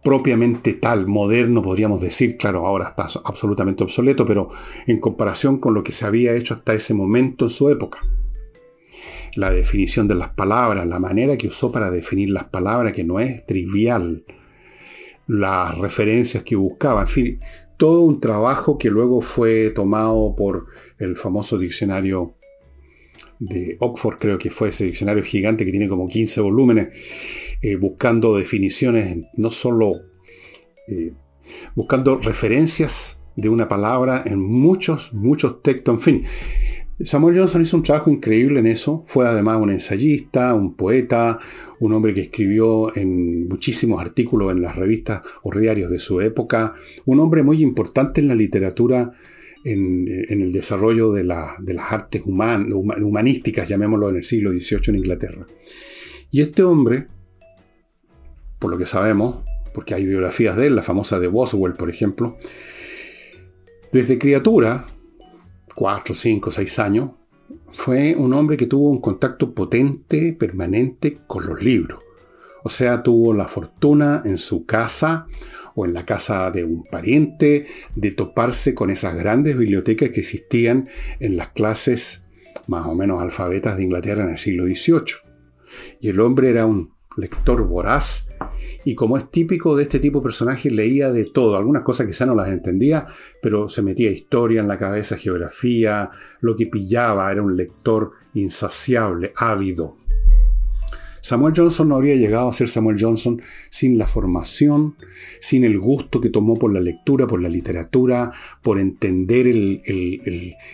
propiamente 0.02 0.72
tal, 0.75 1.06
moderno, 1.06 1.62
podríamos 1.62 2.00
decir, 2.00 2.37
claro, 2.37 2.66
ahora 2.66 2.88
está 2.88 3.06
absolutamente 3.25 3.84
obsoleto, 3.84 4.25
pero 4.25 4.50
en 4.87 4.99
comparación 4.99 5.58
con 5.58 5.75
lo 5.75 5.84
que 5.84 5.92
se 5.92 6.06
había 6.06 6.34
hecho 6.34 6.54
hasta 6.54 6.72
ese 6.72 6.94
momento 6.94 7.44
en 7.44 7.50
su 7.50 7.68
época. 7.68 8.00
La 9.37 9.50
definición 9.50 10.08
de 10.08 10.14
las 10.14 10.30
palabras, 10.30 10.87
la 10.87 10.99
manera 10.99 11.37
que 11.37 11.49
usó 11.49 11.70
para 11.70 11.90
definir 11.90 12.30
las 12.30 12.44
palabras, 12.44 12.94
que 12.94 13.04
no 13.04 13.20
es 13.20 13.44
trivial, 13.44 14.25
las 15.26 15.76
referencias 15.78 16.42
que 16.42 16.56
buscaba, 16.56 17.02
en 17.02 17.08
fin, 17.08 17.40
todo 17.76 18.00
un 18.00 18.20
trabajo 18.20 18.78
que 18.78 18.90
luego 18.90 19.20
fue 19.20 19.70
tomado 19.70 20.34
por 20.34 20.66
el 20.99 21.16
famoso 21.16 21.58
diccionario 21.58 22.34
de 23.40 23.76
Oxford, 23.80 24.18
creo 24.18 24.38
que 24.38 24.50
fue 24.50 24.68
ese 24.68 24.85
diccionario 24.85 25.25
gigante 25.25 25.64
que 25.64 25.70
tiene 25.70 25.88
como 25.88 26.06
15 26.06 26.40
volúmenes, 26.42 26.88
eh, 27.62 27.76
buscando 27.76 28.37
definiciones, 28.37 29.18
no 29.35 29.50
solo 29.50 29.94
eh, 30.87 31.12
buscando 31.75 32.18
referencias 32.18 33.20
de 33.37 33.49
una 33.49 33.66
palabra 33.66 34.23
en 34.26 34.40
muchos, 34.40 35.12
muchos 35.14 35.62
textos, 35.62 35.94
en 35.94 36.00
fin. 36.00 36.25
Samuel 37.02 37.38
Johnson 37.38 37.62
hizo 37.62 37.78
un 37.78 37.82
trabajo 37.82 38.11
increíble 38.11 38.61
en 38.61 38.66
eso. 38.66 39.04
Fue 39.06 39.26
además 39.26 39.59
un 39.59 39.70
ensayista, 39.70 40.52
un 40.52 40.75
poeta, 40.75 41.38
un 41.80 41.94
hombre 41.94 42.12
que 42.12 42.20
escribió 42.23 42.94
en 42.94 43.49
muchísimos 43.49 44.02
artículos 44.02 44.52
en 44.52 44.61
las 44.61 44.76
revistas 44.76 45.23
o 45.42 45.59
diarios 45.59 45.90
de 45.90 45.99
su 45.99 46.20
época, 46.20 46.75
un 47.06 47.20
hombre 47.20 47.42
muy 47.42 47.62
importante 47.62 48.20
en 48.20 48.28
la 48.28 48.35
literatura 48.35 49.12
en, 49.64 50.09
el 50.29 50.52
desarrollo 50.52 51.12
de, 51.12 51.25
las 51.25 51.93
artes 51.93 52.23
humanísticas, 52.25 53.69
llamémoslo, 53.69 54.09
en 54.09 54.17
el 54.17 54.25
siglo 54.25 54.52
XVIII 54.52 54.81
en 54.88 54.97
Inglaterra. 54.97 55.47
Y 56.31 56.40
este 56.40 56.62
hombre, 56.62 57.09
por 58.59 58.71
lo 58.71 58.79
que 58.79 58.87
sabemos, 58.87 59.38
porque 59.75 59.95
hay 59.95 60.05
biografías 60.05 60.57
de 60.57 60.69
él, 60.69 60.76
la 60.76 60.83
famosa 60.83 61.19
de 61.19 61.29
Boswell, 61.29 61.75
por 61.75 61.90
ejemplo, 61.90 62.37
desde 63.93 64.19
criatura, 64.19 64.87
4, 65.75 66.14
5, 66.14 66.50
6 66.50 66.79
años, 66.79 67.11
fue 67.71 68.14
un 68.17 68.33
hombre 68.35 68.57
que 68.57 68.67
tuvo 68.67 68.90
un 68.90 69.00
contacto 69.00 69.55
potente, 69.55 70.37
permanente 70.38 71.19
con 71.26 71.47
los 71.47 71.62
libros. 71.62 72.02
O 72.62 72.69
sea, 72.69 73.02
tuvo 73.02 73.33
la 73.33 73.49
fortuna 73.49 74.23
en 74.25 74.38
su 74.38 74.67
casa 74.67 75.26
o 75.80 75.87
en 75.87 75.94
la 75.94 76.04
casa 76.04 76.50
de 76.50 76.64
un 76.64 76.84
pariente 76.84 77.66
de 77.94 78.10
toparse 78.10 78.75
con 78.75 78.90
esas 78.90 79.14
grandes 79.14 79.56
bibliotecas 79.56 80.10
que 80.10 80.20
existían 80.20 80.88
en 81.20 81.37
las 81.37 81.49
clases 81.49 82.25
más 82.66 82.87
o 82.87 82.94
menos 82.94 83.22
alfabetas 83.22 83.76
de 83.76 83.84
Inglaterra 83.84 84.25
en 84.25 84.30
el 84.30 84.38
siglo 84.38 84.66
XVIII. 84.66 85.16
Y 86.00 86.08
el 86.08 86.20
hombre 86.20 86.50
era 86.50 86.66
un 86.66 86.92
lector 87.16 87.66
voraz 87.66 88.28
y 88.84 88.94
como 88.94 89.16
es 89.16 89.30
típico 89.30 89.76
de 89.76 89.82
este 89.84 89.99
tipo 89.99 90.18
de 90.18 90.25
personajes, 90.25 90.72
leía 90.72 91.10
de 91.12 91.25
todo. 91.25 91.56
Algunas 91.56 91.82
cosas 91.82 92.06
quizá 92.06 92.25
no 92.26 92.34
las 92.34 92.49
entendía, 92.49 93.06
pero 93.42 93.68
se 93.68 93.82
metía 93.82 94.10
historia 94.10 94.60
en 94.60 94.68
la 94.68 94.78
cabeza, 94.78 95.16
geografía, 95.16 96.10
lo 96.40 96.56
que 96.56 96.66
pillaba. 96.66 97.30
Era 97.30 97.42
un 97.42 97.56
lector 97.56 98.12
insaciable, 98.34 99.32
ávido. 99.37 99.96
Samuel 101.20 101.54
Johnson 101.56 101.88
no 101.88 101.96
habría 101.96 102.14
llegado 102.14 102.48
a 102.48 102.52
ser 102.52 102.68
Samuel 102.68 102.96
Johnson 103.00 103.42
sin 103.68 103.98
la 103.98 104.06
formación, 104.06 104.96
sin 105.40 105.64
el 105.64 105.78
gusto 105.78 106.20
que 106.20 106.30
tomó 106.30 106.56
por 106.56 106.72
la 106.72 106.80
lectura, 106.80 107.26
por 107.26 107.42
la 107.42 107.48
literatura, 107.48 108.32
por 108.62 108.78
entender 108.78 109.46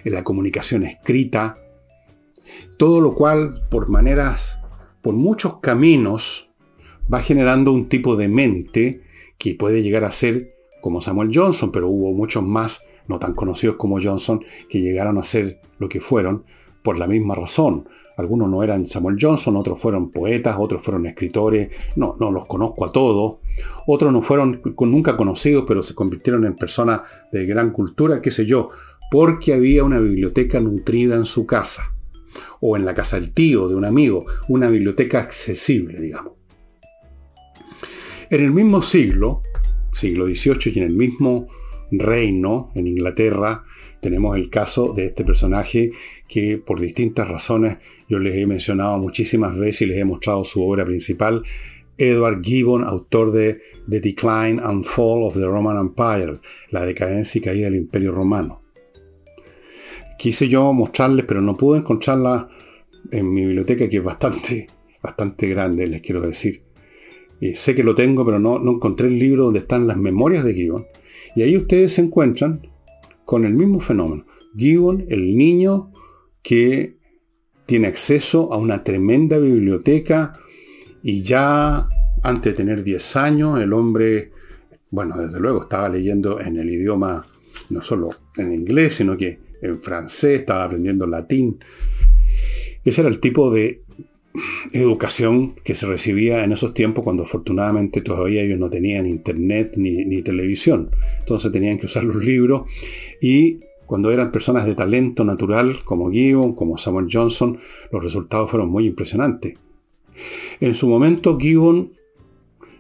la 0.04 0.24
comunicación 0.24 0.84
escrita. 0.84 1.54
Todo 2.76 3.00
lo 3.00 3.14
cual, 3.14 3.50
por 3.70 3.88
maneras, 3.88 4.60
por 5.02 5.14
muchos 5.14 5.60
caminos, 5.60 6.50
va 7.12 7.20
generando 7.22 7.72
un 7.72 7.88
tipo 7.88 8.16
de 8.16 8.28
mente 8.28 9.02
que 9.38 9.54
puede 9.54 9.82
llegar 9.82 10.04
a 10.04 10.12
ser 10.12 10.54
como 10.80 11.00
Samuel 11.00 11.30
Johnson, 11.32 11.72
pero 11.72 11.88
hubo 11.88 12.12
muchos 12.12 12.44
más, 12.44 12.82
no 13.08 13.18
tan 13.18 13.34
conocidos 13.34 13.76
como 13.76 14.00
Johnson, 14.00 14.44
que 14.68 14.80
llegaron 14.80 15.18
a 15.18 15.22
ser 15.22 15.60
lo 15.78 15.88
que 15.88 16.00
fueron 16.00 16.44
por 16.82 16.98
la 16.98 17.08
misma 17.08 17.34
razón, 17.34 17.88
algunos 18.16 18.48
no 18.48 18.62
eran 18.62 18.86
Samuel 18.86 19.18
Johnson, 19.20 19.56
otros 19.56 19.78
fueron 19.78 20.10
poetas, 20.10 20.56
otros 20.58 20.82
fueron 20.82 21.06
escritores, 21.06 21.68
no, 21.96 22.16
no 22.18 22.30
los 22.30 22.46
conozco 22.46 22.86
a 22.86 22.92
todos. 22.92 23.36
Otros 23.86 24.12
no 24.12 24.22
fueron 24.22 24.62
nunca 24.80 25.16
conocidos, 25.16 25.64
pero 25.68 25.82
se 25.82 25.94
convirtieron 25.94 26.44
en 26.46 26.56
personas 26.56 27.02
de 27.30 27.44
gran 27.44 27.70
cultura, 27.70 28.22
qué 28.22 28.30
sé 28.30 28.46
yo, 28.46 28.70
porque 29.10 29.52
había 29.52 29.84
una 29.84 30.00
biblioteca 30.00 30.60
nutrida 30.60 31.14
en 31.14 31.26
su 31.26 31.46
casa, 31.46 31.92
o 32.60 32.76
en 32.76 32.84
la 32.84 32.94
casa 32.94 33.20
del 33.20 33.32
tío, 33.32 33.68
de 33.68 33.74
un 33.74 33.84
amigo, 33.84 34.24
una 34.48 34.68
biblioteca 34.68 35.20
accesible, 35.20 36.00
digamos. 36.00 36.32
En 38.30 38.42
el 38.42 38.52
mismo 38.52 38.82
siglo, 38.82 39.42
siglo 39.92 40.26
XVIII, 40.26 40.72
y 40.74 40.78
en 40.78 40.84
el 40.84 40.94
mismo 40.94 41.48
reino, 41.90 42.70
en 42.74 42.86
Inglaterra, 42.86 43.64
tenemos 44.00 44.36
el 44.36 44.50
caso 44.50 44.92
de 44.92 45.06
este 45.06 45.24
personaje 45.24 45.92
que 46.28 46.58
por 46.58 46.80
distintas 46.80 47.28
razones 47.28 47.78
yo 48.08 48.18
les 48.18 48.36
he 48.36 48.46
mencionado 48.46 48.98
muchísimas 48.98 49.56
veces 49.58 49.82
y 49.82 49.86
les 49.86 49.98
he 49.98 50.04
mostrado 50.04 50.44
su 50.44 50.62
obra 50.62 50.84
principal, 50.84 51.42
Edward 51.98 52.42
Gibbon, 52.42 52.84
autor 52.84 53.32
de 53.32 53.60
The 53.88 54.00
Decline 54.00 54.60
and 54.62 54.84
Fall 54.84 55.22
of 55.22 55.34
the 55.34 55.46
Roman 55.46 55.78
Empire, 55.78 56.38
la 56.70 56.84
decadencia 56.84 57.38
y 57.38 57.42
caída 57.42 57.64
del 57.66 57.76
Imperio 57.76 58.12
Romano. 58.12 58.62
Quise 60.18 60.48
yo 60.48 60.72
mostrarles, 60.72 61.24
pero 61.26 61.40
no 61.40 61.56
pude 61.56 61.78
encontrarla 61.78 62.48
en 63.10 63.32
mi 63.32 63.44
biblioteca, 63.44 63.88
que 63.88 63.98
es 63.98 64.04
bastante, 64.04 64.66
bastante 65.02 65.48
grande, 65.48 65.86
les 65.86 66.02
quiero 66.02 66.20
decir. 66.20 66.62
Y 67.40 67.54
sé 67.54 67.74
que 67.74 67.84
lo 67.84 67.94
tengo, 67.94 68.24
pero 68.24 68.38
no, 68.38 68.58
no 68.58 68.72
encontré 68.72 69.08
el 69.08 69.18
libro 69.18 69.44
donde 69.44 69.60
están 69.60 69.86
las 69.86 69.96
memorias 69.96 70.44
de 70.44 70.54
Gibbon. 70.54 70.86
Y 71.34 71.42
ahí 71.42 71.56
ustedes 71.56 71.94
se 71.94 72.02
encuentran 72.02 72.66
con 73.24 73.44
el 73.44 73.54
mismo 73.54 73.80
fenómeno. 73.80 74.24
Gibbon, 74.56 75.04
el 75.10 75.36
niño 75.36 75.92
que 76.46 76.94
tiene 77.66 77.88
acceso 77.88 78.52
a 78.52 78.56
una 78.56 78.84
tremenda 78.84 79.36
biblioteca 79.36 80.30
y 81.02 81.22
ya 81.22 81.88
antes 82.22 82.52
de 82.52 82.56
tener 82.56 82.84
10 82.84 83.16
años 83.16 83.60
el 83.60 83.72
hombre, 83.72 84.30
bueno, 84.90 85.16
desde 85.18 85.40
luego 85.40 85.62
estaba 85.62 85.88
leyendo 85.88 86.40
en 86.40 86.56
el 86.56 86.70
idioma, 86.70 87.26
no 87.70 87.82
solo 87.82 88.10
en 88.36 88.54
inglés, 88.54 88.94
sino 88.94 89.16
que 89.16 89.40
en 89.60 89.80
francés, 89.80 90.40
estaba 90.40 90.62
aprendiendo 90.62 91.04
latín. 91.08 91.58
Ese 92.84 93.00
era 93.00 93.10
el 93.10 93.18
tipo 93.18 93.50
de 93.50 93.82
educación 94.72 95.56
que 95.64 95.74
se 95.74 95.86
recibía 95.86 96.44
en 96.44 96.52
esos 96.52 96.74
tiempos 96.74 97.02
cuando 97.02 97.24
afortunadamente 97.24 98.02
todavía 98.02 98.42
ellos 98.42 98.60
no 98.60 98.70
tenían 98.70 99.08
internet 99.08 99.72
ni, 99.78 100.04
ni 100.04 100.22
televisión. 100.22 100.90
Entonces 101.18 101.50
tenían 101.50 101.78
que 101.78 101.86
usar 101.86 102.04
los 102.04 102.24
libros 102.24 102.68
y 103.20 103.58
cuando 103.86 104.10
eran 104.10 104.32
personas 104.32 104.66
de 104.66 104.74
talento 104.74 105.24
natural 105.24 105.84
como 105.84 106.10
Gibbon, 106.10 106.54
como 106.54 106.76
Samuel 106.76 107.08
Johnson, 107.10 107.58
los 107.92 108.02
resultados 108.02 108.50
fueron 108.50 108.68
muy 108.68 108.86
impresionantes. 108.86 109.54
En 110.60 110.74
su 110.74 110.88
momento 110.88 111.38
Gibbon 111.38 111.92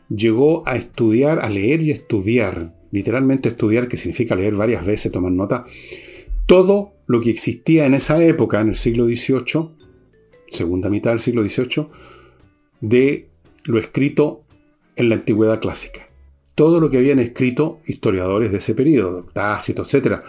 llegó 0.08 0.66
a 0.66 0.76
estudiar, 0.76 1.40
a 1.40 1.48
leer 1.48 1.82
y 1.82 1.90
estudiar, 1.90 2.74
literalmente 2.90 3.50
estudiar, 3.50 3.88
que 3.88 3.96
significa 3.96 4.36
leer 4.36 4.54
varias 4.54 4.84
veces, 4.84 5.12
tomar 5.12 5.32
nota, 5.32 5.66
todo 6.46 6.92
lo 7.06 7.20
que 7.20 7.30
existía 7.30 7.86
en 7.86 7.94
esa 7.94 8.22
época, 8.22 8.60
en 8.60 8.68
el 8.68 8.76
siglo 8.76 9.04
XVIII, 9.04 9.70
segunda 10.50 10.90
mitad 10.90 11.10
del 11.10 11.20
siglo 11.20 11.42
XVIII, 11.42 11.88
de 12.80 13.28
lo 13.64 13.78
escrito 13.78 14.44
en 14.96 15.08
la 15.08 15.16
antigüedad 15.16 15.60
clásica. 15.60 16.06
Todo 16.54 16.80
lo 16.80 16.88
que 16.88 16.98
habían 16.98 17.18
escrito 17.18 17.80
historiadores 17.84 18.50
de 18.50 18.58
ese 18.58 18.74
periodo, 18.74 19.26
Tácito, 19.32 19.82
etc. 19.82 20.22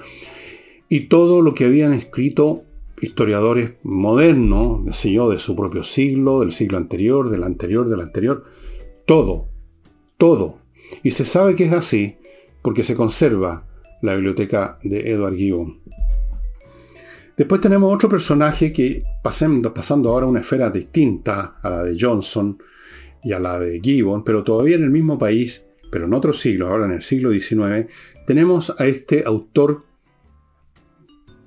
Y 0.89 1.01
todo 1.07 1.41
lo 1.41 1.53
que 1.53 1.65
habían 1.65 1.93
escrito 1.93 2.63
historiadores 3.01 3.73
modernos, 3.83 4.95
sé 4.95 5.11
yo, 5.11 5.29
de 5.29 5.39
su 5.39 5.55
propio 5.55 5.83
siglo, 5.83 6.39
del 6.39 6.51
siglo 6.51 6.77
anterior, 6.77 7.29
del 7.29 7.43
anterior, 7.43 7.89
del 7.89 8.01
anterior. 8.01 8.43
Todo, 9.05 9.49
todo. 10.17 10.59
Y 11.03 11.11
se 11.11 11.25
sabe 11.25 11.55
que 11.55 11.65
es 11.65 11.73
así 11.73 12.17
porque 12.61 12.83
se 12.83 12.95
conserva 12.95 13.65
la 14.01 14.15
biblioteca 14.15 14.77
de 14.83 15.11
Edward 15.11 15.35
Gibbon. 15.35 15.79
Después 17.35 17.61
tenemos 17.61 17.93
otro 17.93 18.09
personaje 18.09 18.73
que, 18.73 19.03
pasando, 19.23 19.73
pasando 19.73 20.09
ahora 20.09 20.25
a 20.25 20.29
una 20.29 20.39
esfera 20.39 20.71
distinta 20.71 21.59
a 21.61 21.69
la 21.69 21.83
de 21.83 21.95
Johnson 21.99 22.57
y 23.23 23.31
a 23.31 23.39
la 23.39 23.59
de 23.59 23.79
Gibbon, 23.79 24.23
pero 24.23 24.43
todavía 24.43 24.75
en 24.75 24.83
el 24.83 24.89
mismo 24.89 25.19
país, 25.19 25.65
pero 25.91 26.05
en 26.05 26.13
otro 26.13 26.33
siglo, 26.33 26.67
ahora 26.67 26.85
en 26.85 26.93
el 26.93 27.03
siglo 27.03 27.31
XIX, 27.31 27.87
tenemos 28.25 28.73
a 28.79 28.87
este 28.87 29.23
autor 29.23 29.83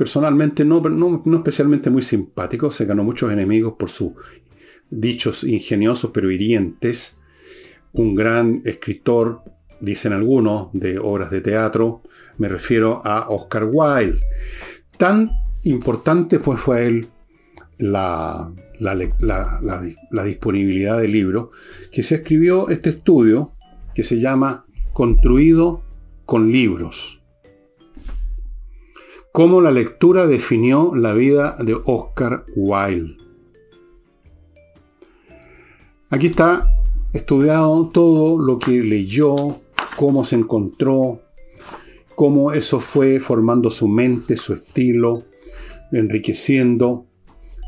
personalmente 0.01 0.65
no, 0.65 0.81
no, 0.81 1.21
no 1.23 1.37
especialmente 1.37 1.91
muy 1.91 2.01
simpático, 2.01 2.71
se 2.71 2.87
ganó 2.87 3.05
muchos 3.05 3.31
enemigos 3.31 3.75
por 3.79 3.91
sus 3.91 4.13
dichos 4.89 5.45
ingeniosos 5.45 6.11
pero 6.15 6.31
hirientes, 6.31 7.19
un 7.93 8.15
gran 8.15 8.63
escritor, 8.65 9.43
dicen 9.79 10.15
algunos, 10.15 10.69
de 10.73 10.99
obras 10.99 11.31
de 11.31 11.43
teatro, 11.43 12.01
me 12.39 12.49
refiero 12.49 13.03
a 13.05 13.29
Oscar 13.29 13.69
Wilde. 13.71 14.21
Tan 14.97 15.33
importante 15.65 16.39
pues 16.39 16.59
fue 16.59 16.87
él 16.87 17.09
la, 17.77 18.51
la, 18.79 20.25
disponibilidad 20.25 20.99
del 20.99 21.13
libro, 21.13 21.51
que 21.93 22.03
se 22.03 22.15
escribió 22.15 22.71
este 22.71 22.89
estudio 22.89 23.53
que 23.95 24.03
se 24.03 24.19
llama 24.19 24.65
Construido 24.95 25.83
con 26.25 26.51
libros. 26.51 27.20
Cómo 29.33 29.61
la 29.61 29.71
lectura 29.71 30.27
definió 30.27 30.93
la 30.95 31.15
vida 31.15 31.55
de 31.61 31.81
Oscar 31.85 32.45
Wilde. 32.57 33.17
Aquí 36.09 36.27
está 36.27 36.67
estudiado 37.13 37.89
todo 37.91 38.43
lo 38.43 38.59
que 38.59 38.83
leyó, 38.83 39.61
cómo 39.97 40.25
se 40.25 40.35
encontró, 40.35 41.23
cómo 42.17 42.53
eso 42.53 42.81
fue 42.81 43.21
formando 43.21 43.71
su 43.71 43.87
mente, 43.87 44.37
su 44.37 44.55
estilo, 44.55 45.23
enriqueciendo 45.93 47.07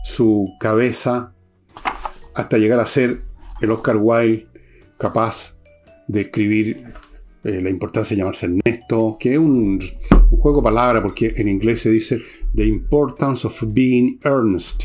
su 0.05 0.49
cabeza 0.59 1.33
hasta 2.35 2.59
llegar 2.59 2.81
a 2.81 2.87
ser 2.87 3.23
el 3.61 3.71
Oscar 3.71 3.99
Wilde 4.01 4.49
capaz 4.99 5.57
de 6.09 6.23
escribir 6.23 6.93
eh, 7.45 7.61
la 7.61 7.71
importancia 7.71 8.15
de 8.15 8.19
llamarse 8.19 8.47
Ernesto, 8.47 9.17
que 9.19 9.33
es 9.33 9.39
un, 9.39 9.81
juego 10.31 10.61
de 10.61 10.65
palabras 10.65 11.03
porque 11.03 11.33
en 11.37 11.49
inglés 11.49 11.83
se 11.83 11.91
dice 11.91 12.21
The 12.55 12.65
Importance 12.65 13.47
of 13.47 13.63
Being 13.69 14.21
Earnest, 14.23 14.85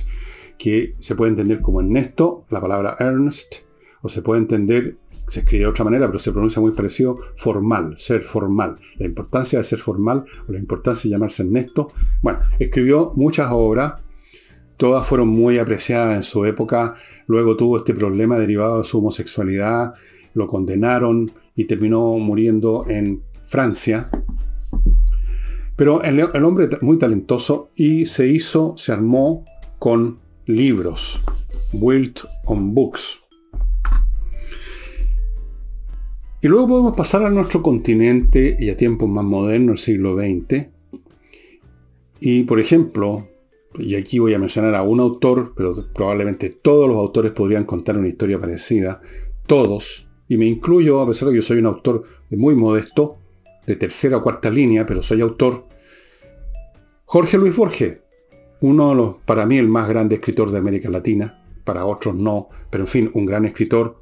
que 0.57 0.95
se 0.99 1.15
puede 1.15 1.31
entender 1.31 1.61
como 1.61 1.81
Ernesto, 1.81 2.45
la 2.49 2.59
palabra 2.59 2.95
Ernst, 2.99 3.57
o 4.01 4.09
se 4.09 4.21
puede 4.21 4.41
entender, 4.41 4.97
se 5.27 5.41
escribe 5.41 5.63
de 5.63 5.69
otra 5.69 5.85
manera, 5.85 6.07
pero 6.07 6.19
se 6.19 6.31
pronuncia 6.31 6.61
muy 6.61 6.71
parecido, 6.71 7.17
formal, 7.35 7.95
ser 7.97 8.23
formal. 8.23 8.79
La 8.97 9.05
importancia 9.05 9.59
de 9.59 9.65
ser 9.65 9.79
formal 9.79 10.25
o 10.47 10.51
la 10.51 10.59
importancia 10.59 11.07
de 11.07 11.13
llamarse 11.13 11.43
Ernesto. 11.43 11.87
Bueno, 12.21 12.39
escribió 12.59 13.13
muchas 13.15 13.49
obras, 13.51 14.01
todas 14.77 15.05
fueron 15.05 15.27
muy 15.27 15.59
apreciadas 15.59 16.15
en 16.15 16.23
su 16.23 16.45
época, 16.45 16.95
luego 17.27 17.55
tuvo 17.55 17.77
este 17.77 17.93
problema 17.93 18.37
derivado 18.37 18.79
de 18.79 18.83
su 18.83 18.99
homosexualidad, 18.99 19.93
lo 20.33 20.47
condenaron 20.47 21.31
y 21.57 21.65
terminó 21.65 22.17
muriendo 22.19 22.85
en 22.87 23.23
Francia. 23.45 24.09
Pero 25.75 26.01
el, 26.03 26.19
el 26.19 26.43
hombre 26.45 26.69
muy 26.81 26.97
talentoso 26.97 27.71
y 27.75 28.05
se 28.05 28.27
hizo, 28.27 28.75
se 28.77 28.93
armó 28.93 29.43
con 29.79 30.19
libros, 30.45 31.19
Built 31.73 32.21
on 32.45 32.73
Books. 32.73 33.19
Y 36.41 36.47
luego 36.47 36.67
podemos 36.67 36.95
pasar 36.95 37.23
a 37.23 37.31
nuestro 37.31 37.63
continente 37.63 38.55
y 38.59 38.69
a 38.69 38.77
tiempos 38.77 39.09
más 39.09 39.25
modernos, 39.25 39.79
el 39.79 39.85
siglo 39.85 40.15
XX. 40.15 40.67
Y 42.19 42.43
por 42.43 42.59
ejemplo, 42.59 43.27
y 43.79 43.95
aquí 43.95 44.19
voy 44.19 44.35
a 44.35 44.39
mencionar 44.39 44.75
a 44.75 44.83
un 44.83 44.99
autor, 44.99 45.53
pero 45.55 45.87
probablemente 45.93 46.49
todos 46.49 46.87
los 46.87 46.97
autores 46.97 47.31
podrían 47.31 47.65
contar 47.65 47.97
una 47.97 48.07
historia 48.07 48.39
parecida, 48.39 49.01
todos, 49.47 50.06
y 50.27 50.37
me 50.37 50.45
incluyo, 50.45 51.01
a 51.01 51.07
pesar 51.07 51.27
de 51.27 51.33
que 51.33 51.41
yo 51.41 51.43
soy 51.43 51.59
un 51.59 51.67
autor 51.67 52.03
muy 52.31 52.55
modesto, 52.55 53.17
de 53.65 53.75
tercera 53.75 54.17
o 54.17 54.23
cuarta 54.23 54.49
línea, 54.49 54.85
pero 54.85 55.03
soy 55.03 55.21
autor, 55.21 55.67
Jorge 57.05 57.37
Luis 57.37 57.55
Borges, 57.55 57.97
uno 58.61 58.89
de 58.89 58.95
los, 58.95 59.15
para 59.25 59.45
mí, 59.45 59.57
el 59.57 59.69
más 59.69 59.87
grande 59.87 60.15
escritor 60.15 60.51
de 60.51 60.57
América 60.57 60.89
Latina, 60.89 61.43
para 61.63 61.85
otros 61.85 62.15
no, 62.15 62.49
pero 62.69 62.85
en 62.85 62.87
fin, 62.87 63.11
un 63.13 63.25
gran 63.25 63.45
escritor. 63.45 63.99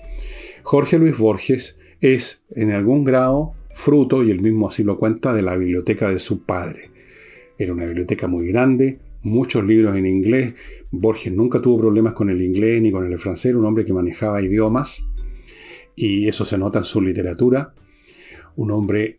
Jorge 0.64 0.98
Luis 0.98 1.18
Borges 1.18 1.78
es, 2.02 2.44
en 2.52 2.72
algún 2.72 3.04
grado, 3.04 3.54
fruto, 3.74 4.24
y 4.24 4.32
él 4.32 4.42
mismo 4.42 4.70
así 4.70 4.84
lo 4.84 4.98
cuenta, 4.98 5.34
de 5.34 5.42
la 5.42 5.56
biblioteca 5.58 6.10
de 6.10 6.20
su 6.20 6.46
padre. 6.46 6.92
Era 7.58 7.74
una 7.74 7.86
biblioteca 7.86 8.28
muy 8.28 8.48
grande, 8.48 9.00
muchos 9.24 9.64
libros 9.64 9.96
en 9.98 10.06
inglés. 10.06 10.54
Borges 10.92 11.34
nunca 11.34 11.62
tuvo 11.62 11.80
problemas 11.80 12.14
con 12.14 12.30
el 12.30 12.42
inglés 12.42 12.82
ni 12.82 12.92
con 12.92 13.12
el 13.12 13.20
francés, 13.20 13.54
un 13.54 13.66
hombre 13.66 13.86
que 13.86 13.94
manejaba 13.94 14.42
idiomas, 14.42 15.04
y 15.96 16.28
eso 16.28 16.46
se 16.46 16.58
nota 16.58 16.80
en 16.80 16.86
su 16.86 17.02
literatura. 17.02 17.74
Un 18.56 18.72
hombre 18.72 19.18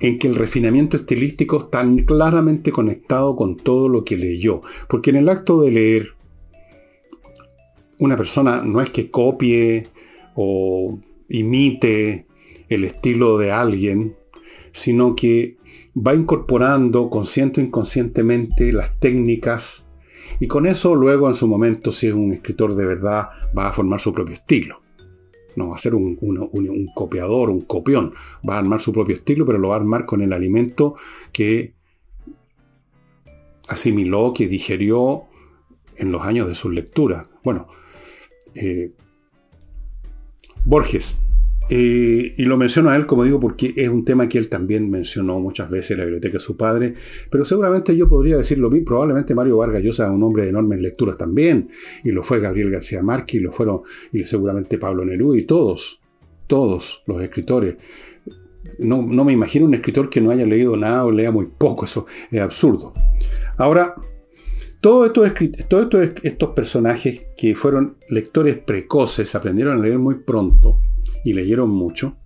en 0.00 0.18
que 0.18 0.28
el 0.28 0.34
refinamiento 0.34 0.96
estilístico 0.96 1.64
está 1.64 1.86
claramente 2.06 2.72
conectado 2.72 3.36
con 3.36 3.56
todo 3.56 3.88
lo 3.88 4.04
que 4.04 4.16
leyó. 4.16 4.62
Porque 4.88 5.10
en 5.10 5.16
el 5.16 5.28
acto 5.28 5.60
de 5.60 5.70
leer, 5.70 6.08
una 7.98 8.16
persona 8.16 8.62
no 8.62 8.80
es 8.80 8.90
que 8.90 9.10
copie 9.10 9.86
o 10.34 10.98
imite 11.28 12.26
el 12.68 12.84
estilo 12.84 13.36
de 13.36 13.52
alguien, 13.52 14.16
sino 14.72 15.14
que 15.14 15.58
va 15.94 16.14
incorporando 16.14 17.10
consciente 17.10 17.60
o 17.60 17.64
inconscientemente 17.64 18.72
las 18.72 18.98
técnicas 18.98 19.86
y 20.38 20.46
con 20.46 20.66
eso 20.66 20.94
luego 20.94 21.28
en 21.28 21.34
su 21.34 21.46
momento, 21.46 21.92
si 21.92 22.06
es 22.06 22.14
un 22.14 22.32
escritor 22.32 22.74
de 22.74 22.86
verdad, 22.86 23.28
va 23.56 23.68
a 23.68 23.72
formar 23.72 24.00
su 24.00 24.12
propio 24.12 24.36
estilo. 24.36 24.79
No 25.56 25.68
va 25.68 25.76
a 25.76 25.78
ser 25.78 25.94
un, 25.94 26.16
copiador, 26.94 27.50
un 27.50 27.62
copión. 27.62 28.14
Va 28.48 28.56
a 28.56 28.58
armar 28.58 28.80
su 28.80 28.92
propio 28.92 29.16
estilo, 29.16 29.46
pero 29.46 29.58
lo 29.58 29.68
va 29.68 29.76
a 29.76 29.78
armar 29.78 30.06
con 30.06 30.22
el 30.22 30.32
alimento 30.32 30.96
que 31.32 31.74
asimiló, 33.68 34.32
que 34.34 34.48
digerió 34.48 35.24
en 35.96 36.12
los 36.12 36.22
años 36.22 36.48
de 36.48 36.54
su 36.54 36.70
lectura. 36.70 37.28
Bueno, 37.42 37.68
eh, 38.54 38.92
Borges. 40.64 41.14
Eh, 41.72 42.34
y 42.36 42.44
lo 42.46 42.56
menciono 42.56 42.90
a 42.90 42.96
él, 42.96 43.06
como 43.06 43.22
digo, 43.22 43.38
porque 43.38 43.72
es 43.76 43.88
un 43.88 44.04
tema 44.04 44.28
que 44.28 44.38
él 44.38 44.48
también 44.48 44.90
mencionó 44.90 45.38
muchas 45.38 45.70
veces 45.70 45.92
en 45.92 45.98
la 45.98 46.04
biblioteca 46.04 46.38
de 46.38 46.40
su 46.40 46.56
padre, 46.56 46.94
pero 47.30 47.44
seguramente 47.44 47.96
yo 47.96 48.08
podría 48.08 48.36
decirlo 48.36 48.68
bien, 48.68 48.84
probablemente 48.84 49.36
Mario 49.36 49.58
Vargas 49.58 49.80
Llosa 49.80 50.10
un 50.10 50.20
hombre 50.24 50.42
de 50.42 50.48
enormes 50.48 50.82
lecturas 50.82 51.16
también, 51.16 51.70
y 52.02 52.10
lo 52.10 52.24
fue 52.24 52.40
Gabriel 52.40 52.72
García 52.72 53.04
Márquez, 53.04 53.36
y 53.36 53.44
lo 53.44 53.52
fueron, 53.52 53.82
y 54.12 54.24
seguramente 54.24 54.78
Pablo 54.78 55.04
Neruda, 55.04 55.38
y 55.38 55.44
todos, 55.44 56.00
todos 56.48 57.04
los 57.06 57.22
escritores. 57.22 57.76
No, 58.80 59.02
no 59.02 59.24
me 59.24 59.32
imagino 59.32 59.66
un 59.66 59.74
escritor 59.74 60.10
que 60.10 60.20
no 60.20 60.32
haya 60.32 60.44
leído 60.44 60.76
nada 60.76 61.04
o 61.04 61.12
lea 61.12 61.30
muy 61.30 61.46
poco, 61.56 61.84
eso 61.84 62.04
es 62.32 62.40
absurdo. 62.40 62.94
Ahora, 63.58 63.94
todos 64.80 65.06
estos, 65.06 65.68
todos 65.68 66.10
estos 66.24 66.48
personajes 66.50 67.26
que 67.36 67.54
fueron 67.54 67.96
lectores 68.08 68.58
precoces, 68.58 69.36
aprendieron 69.36 69.78
a 69.78 69.82
leer 69.82 70.00
muy 70.00 70.16
pronto 70.16 70.80
y 71.24 71.32
leyeron 71.34 71.70
mucho, 71.70 72.16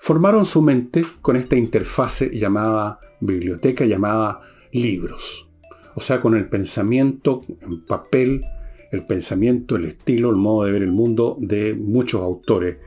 formaron 0.00 0.44
su 0.44 0.62
mente 0.62 1.04
con 1.20 1.36
esta 1.36 1.56
interfase 1.56 2.36
llamada 2.36 3.00
biblioteca, 3.20 3.84
llamada 3.84 4.40
libros. 4.72 5.48
O 5.94 6.00
sea, 6.00 6.20
con 6.20 6.36
el 6.36 6.48
pensamiento 6.48 7.42
en 7.62 7.84
papel, 7.84 8.44
el 8.90 9.06
pensamiento, 9.06 9.76
el 9.76 9.86
estilo, 9.86 10.30
el 10.30 10.36
modo 10.36 10.64
de 10.64 10.72
ver 10.72 10.82
el 10.82 10.92
mundo 10.92 11.36
de 11.40 11.74
muchos 11.74 12.20
autores. 12.20 12.78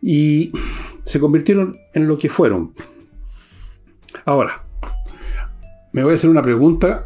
Y 0.00 0.52
se 1.04 1.20
convirtieron 1.20 1.76
en 1.94 2.08
lo 2.08 2.18
que 2.18 2.28
fueron. 2.28 2.74
Ahora, 4.24 4.64
me 5.92 6.02
voy 6.02 6.12
a 6.12 6.14
hacer 6.16 6.30
una 6.30 6.42
pregunta 6.42 7.04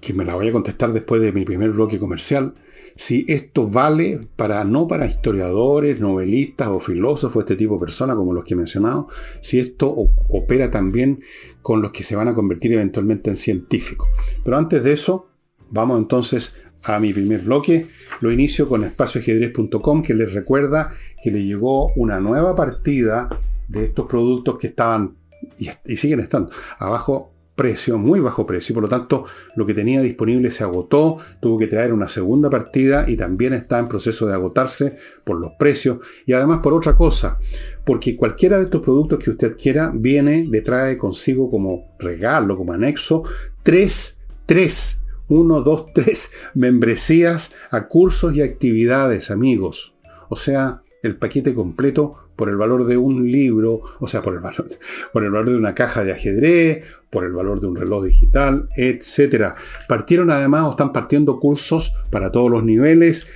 que 0.00 0.12
me 0.12 0.24
la 0.24 0.34
voy 0.34 0.48
a 0.48 0.52
contestar 0.52 0.92
después 0.92 1.20
de 1.20 1.32
mi 1.32 1.44
primer 1.44 1.70
bloque 1.70 1.98
comercial. 1.98 2.54
Si 2.98 3.24
esto 3.28 3.68
vale 3.68 4.26
para 4.34 4.64
no 4.64 4.88
para 4.88 5.06
historiadores, 5.06 6.00
novelistas 6.00 6.66
o 6.66 6.80
filósofos, 6.80 7.44
este 7.44 7.54
tipo 7.54 7.74
de 7.74 7.80
personas 7.80 8.16
como 8.16 8.34
los 8.34 8.42
que 8.42 8.54
he 8.54 8.56
mencionado, 8.56 9.06
si 9.40 9.60
esto 9.60 9.88
opera 10.28 10.68
también 10.68 11.20
con 11.62 11.80
los 11.80 11.92
que 11.92 12.02
se 12.02 12.16
van 12.16 12.26
a 12.26 12.34
convertir 12.34 12.72
eventualmente 12.72 13.30
en 13.30 13.36
científicos. 13.36 14.08
Pero 14.42 14.58
antes 14.58 14.82
de 14.82 14.92
eso, 14.92 15.28
vamos 15.70 15.96
entonces 15.96 16.52
a 16.82 16.98
mi 16.98 17.12
primer 17.12 17.42
bloque. 17.42 17.86
Lo 18.20 18.32
inicio 18.32 18.68
con 18.68 18.82
espacioajedrez.com 18.82 20.02
que 20.02 20.14
les 20.14 20.32
recuerda 20.32 20.92
que 21.22 21.30
le 21.30 21.44
llegó 21.44 21.92
una 21.94 22.18
nueva 22.18 22.56
partida 22.56 23.28
de 23.68 23.84
estos 23.84 24.06
productos 24.06 24.58
que 24.58 24.66
estaban 24.66 25.14
y, 25.56 25.68
y 25.86 25.96
siguen 25.96 26.18
estando 26.18 26.50
abajo 26.80 27.32
precio, 27.58 27.98
muy 27.98 28.20
bajo 28.20 28.46
precio, 28.46 28.74
por 28.74 28.84
lo 28.84 28.88
tanto 28.88 29.24
lo 29.56 29.66
que 29.66 29.74
tenía 29.74 30.00
disponible 30.00 30.50
se 30.50 30.64
agotó, 30.64 31.18
tuvo 31.40 31.58
que 31.58 31.66
traer 31.66 31.92
una 31.92 32.08
segunda 32.08 32.48
partida 32.48 33.04
y 33.06 33.16
también 33.16 33.52
está 33.52 33.78
en 33.78 33.88
proceso 33.88 34.26
de 34.26 34.32
agotarse 34.32 34.96
por 35.24 35.38
los 35.38 35.52
precios 35.58 35.98
y 36.24 36.32
además 36.32 36.60
por 36.62 36.72
otra 36.72 36.96
cosa, 36.96 37.38
porque 37.84 38.16
cualquiera 38.16 38.58
de 38.58 38.64
estos 38.64 38.80
productos 38.80 39.18
que 39.18 39.30
usted 39.30 39.56
quiera 39.56 39.92
viene, 39.92 40.46
le 40.48 40.62
trae 40.62 40.96
consigo 40.96 41.50
como 41.50 41.96
regalo, 41.98 42.56
como 42.56 42.72
anexo, 42.72 43.24
tres, 43.62 44.18
tres, 44.46 45.00
uno, 45.28 45.60
dos, 45.60 45.86
tres 45.94 46.30
membresías 46.54 47.50
a 47.70 47.88
cursos 47.88 48.34
y 48.34 48.42
actividades, 48.42 49.30
amigos. 49.30 49.94
O 50.28 50.36
sea, 50.36 50.82
el 51.02 51.16
paquete 51.16 51.54
completo 51.54 52.27
por 52.38 52.48
el 52.48 52.56
valor 52.56 52.86
de 52.86 52.96
un 52.96 53.28
libro, 53.28 53.82
o 53.98 54.06
sea, 54.06 54.22
por 54.22 54.32
el 54.32 54.38
valor, 54.38 54.68
por 55.12 55.24
el 55.24 55.30
valor 55.32 55.50
de 55.50 55.56
una 55.56 55.74
caja 55.74 56.04
de 56.04 56.12
ajedrez, 56.12 56.84
por 57.10 57.24
el 57.24 57.32
valor 57.32 57.58
de 57.58 57.66
un 57.66 57.74
reloj 57.74 58.04
digital, 58.04 58.68
etc. 58.76 59.54
Partieron 59.88 60.30
además 60.30 60.62
o 60.62 60.70
están 60.70 60.92
partiendo 60.92 61.40
cursos 61.40 61.92
para 62.10 62.30
todos 62.30 62.48
los 62.48 62.62
niveles, 62.62 63.26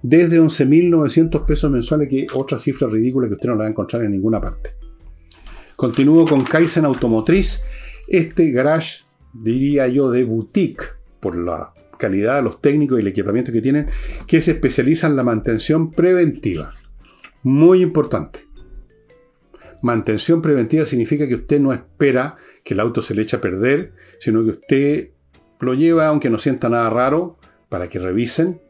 desde 0.00 0.40
11.900 0.40 1.44
pesos 1.44 1.70
mensuales, 1.70 2.08
que 2.08 2.26
otra 2.32 2.58
cifra 2.58 2.88
ridícula 2.88 3.28
que 3.28 3.34
usted 3.34 3.50
no 3.50 3.56
la 3.56 3.60
va 3.60 3.66
a 3.66 3.70
encontrar 3.70 4.04
en 4.04 4.12
ninguna 4.12 4.40
parte. 4.40 4.70
Continúo 5.76 6.26
con 6.26 6.42
Kaizen 6.42 6.86
Automotriz, 6.86 7.60
este 8.08 8.52
garage, 8.52 9.04
diría 9.34 9.86
yo, 9.88 10.10
de 10.10 10.24
boutique, 10.24 10.82
por 11.20 11.36
la 11.36 11.74
calidad, 11.98 12.42
los 12.42 12.62
técnicos 12.62 12.98
y 12.98 13.02
el 13.02 13.08
equipamiento 13.08 13.52
que 13.52 13.60
tienen, 13.60 13.88
que 14.26 14.40
se 14.40 14.52
especializa 14.52 15.08
en 15.08 15.16
la 15.16 15.24
mantención 15.24 15.90
preventiva. 15.90 16.72
Muy 17.42 17.82
importante. 17.82 18.45
Mantención 19.86 20.42
preventiva 20.42 20.84
significa 20.84 21.28
que 21.28 21.36
usted 21.36 21.60
no 21.60 21.72
espera 21.72 22.34
que 22.64 22.74
el 22.74 22.80
auto 22.80 23.02
se 23.02 23.14
le 23.14 23.22
eche 23.22 23.36
a 23.36 23.40
perder, 23.40 23.92
sino 24.18 24.42
que 24.42 24.50
usted 24.50 25.10
lo 25.60 25.74
lleva, 25.74 26.08
aunque 26.08 26.28
no 26.28 26.38
sienta 26.38 26.68
nada 26.68 26.90
raro, 26.90 27.38
para 27.68 27.88
que 27.88 28.00
revisen. 28.00 28.60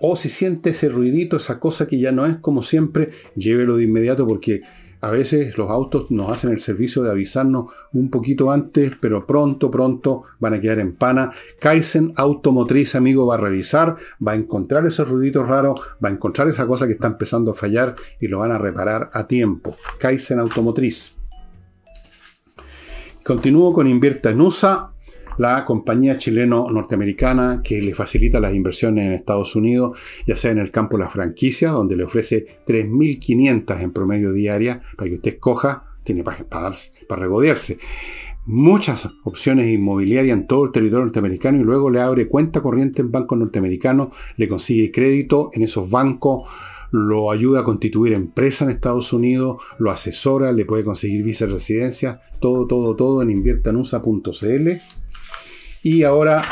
O 0.00 0.14
si 0.14 0.28
siente 0.28 0.70
ese 0.70 0.88
ruidito, 0.88 1.36
esa 1.36 1.58
cosa 1.58 1.88
que 1.88 1.98
ya 1.98 2.12
no 2.12 2.26
es 2.26 2.36
como 2.36 2.62
siempre, 2.62 3.10
llévelo 3.34 3.76
de 3.76 3.82
inmediato 3.82 4.24
porque 4.24 4.60
a 5.06 5.10
veces 5.10 5.56
los 5.56 5.70
autos 5.70 6.10
nos 6.10 6.30
hacen 6.30 6.50
el 6.50 6.58
servicio 6.58 7.02
de 7.02 7.12
avisarnos 7.12 7.66
un 7.92 8.10
poquito 8.10 8.50
antes, 8.50 8.92
pero 9.00 9.24
pronto, 9.24 9.70
pronto 9.70 10.24
van 10.40 10.54
a 10.54 10.60
quedar 10.60 10.80
en 10.80 10.96
pana. 10.96 11.30
Kaizen 11.60 12.12
Automotriz, 12.16 12.96
amigo, 12.96 13.24
va 13.24 13.36
a 13.36 13.38
revisar, 13.38 13.96
va 14.26 14.32
a 14.32 14.34
encontrar 14.34 14.84
esos 14.84 15.08
ruiditos 15.08 15.46
raros, 15.46 15.78
va 16.04 16.08
a 16.08 16.12
encontrar 16.12 16.48
esa 16.48 16.66
cosa 16.66 16.86
que 16.86 16.94
está 16.94 17.06
empezando 17.06 17.52
a 17.52 17.54
fallar 17.54 17.94
y 18.20 18.26
lo 18.26 18.40
van 18.40 18.50
a 18.50 18.58
reparar 18.58 19.10
a 19.12 19.28
tiempo. 19.28 19.76
Kaizen 20.00 20.40
Automotriz. 20.40 21.14
Continúo 23.24 23.72
con 23.72 23.86
Invierta 23.86 24.30
en 24.30 24.40
USA 24.40 24.90
la 25.38 25.64
compañía 25.64 26.18
chileno-norteamericana 26.18 27.60
que 27.62 27.80
le 27.80 27.94
facilita 27.94 28.40
las 28.40 28.54
inversiones 28.54 29.06
en 29.06 29.12
Estados 29.12 29.54
Unidos, 29.56 29.98
ya 30.26 30.36
sea 30.36 30.50
en 30.50 30.58
el 30.58 30.70
campo 30.70 30.96
de 30.96 31.04
la 31.04 31.10
franquicia, 31.10 31.70
donde 31.70 31.96
le 31.96 32.04
ofrece 32.04 32.46
3.500 32.66 33.80
en 33.80 33.92
promedio 33.92 34.32
diaria 34.32 34.82
para 34.96 35.08
que 35.08 35.16
usted 35.16 35.34
escoja, 35.34 35.84
tiene 36.04 36.22
para, 36.22 36.44
para, 36.44 36.72
regodearse. 37.20 37.78
Muchas 38.46 39.08
opciones 39.24 39.66
inmobiliarias 39.66 40.38
en 40.38 40.46
todo 40.46 40.66
el 40.66 40.72
territorio 40.72 41.06
norteamericano 41.06 41.60
y 41.60 41.64
luego 41.64 41.90
le 41.90 42.00
abre 42.00 42.28
cuenta 42.28 42.62
corriente 42.62 43.02
en 43.02 43.10
bancos 43.10 43.36
norteamericanos, 43.38 44.08
le 44.36 44.48
consigue 44.48 44.92
crédito 44.92 45.50
en 45.52 45.64
esos 45.64 45.90
bancos, 45.90 46.48
lo 46.92 47.32
ayuda 47.32 47.60
a 47.60 47.64
constituir 47.64 48.12
empresa 48.12 48.64
en 48.64 48.70
Estados 48.70 49.12
Unidos, 49.12 49.58
lo 49.78 49.90
asesora, 49.90 50.52
le 50.52 50.64
puede 50.64 50.84
conseguir 50.84 51.24
visa 51.24 51.46
de 51.46 51.54
residencia, 51.54 52.20
todo, 52.40 52.66
todo, 52.66 52.94
todo 52.94 53.22
en 53.22 53.30
inviertanusa.cl. 53.30 54.70
Y 55.88 56.02
ahora 56.02 56.42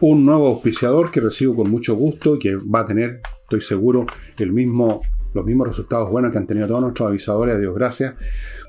un 0.00 0.26
nuevo 0.26 0.48
auspiciador 0.48 1.12
que 1.12 1.20
recibo 1.20 1.54
con 1.54 1.70
mucho 1.70 1.94
gusto 1.94 2.34
y 2.34 2.40
que 2.40 2.56
va 2.56 2.80
a 2.80 2.84
tener, 2.84 3.20
estoy 3.42 3.60
seguro, 3.60 4.06
el 4.36 4.50
mismo, 4.50 5.02
los 5.34 5.44
mismos 5.44 5.68
resultados 5.68 6.10
buenos 6.10 6.32
que 6.32 6.38
han 6.38 6.48
tenido 6.48 6.66
todos 6.66 6.80
nuestros 6.80 7.08
avisadores, 7.08 7.54
a 7.54 7.58
Dios 7.60 7.76
gracias. 7.76 8.14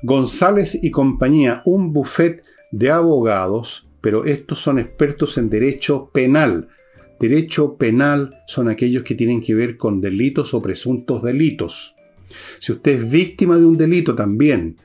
González 0.04 0.78
y 0.80 0.92
compañía, 0.92 1.62
un 1.64 1.92
buffet 1.92 2.44
de 2.70 2.92
abogados, 2.92 3.88
pero 4.00 4.24
estos 4.24 4.60
son 4.60 4.78
expertos 4.78 5.36
en 5.36 5.50
derecho 5.50 6.10
penal. 6.14 6.68
Derecho 7.18 7.76
penal 7.76 8.40
son 8.46 8.68
aquellos 8.68 9.02
que 9.02 9.16
tienen 9.16 9.42
que 9.42 9.56
ver 9.56 9.76
con 9.76 10.00
delitos 10.00 10.54
o 10.54 10.62
presuntos 10.62 11.24
delitos. 11.24 11.96
Si 12.60 12.70
usted 12.70 13.00
es 13.02 13.10
víctima 13.10 13.56
de 13.56 13.64
un 13.64 13.76
delito 13.76 14.14
también, 14.14 14.76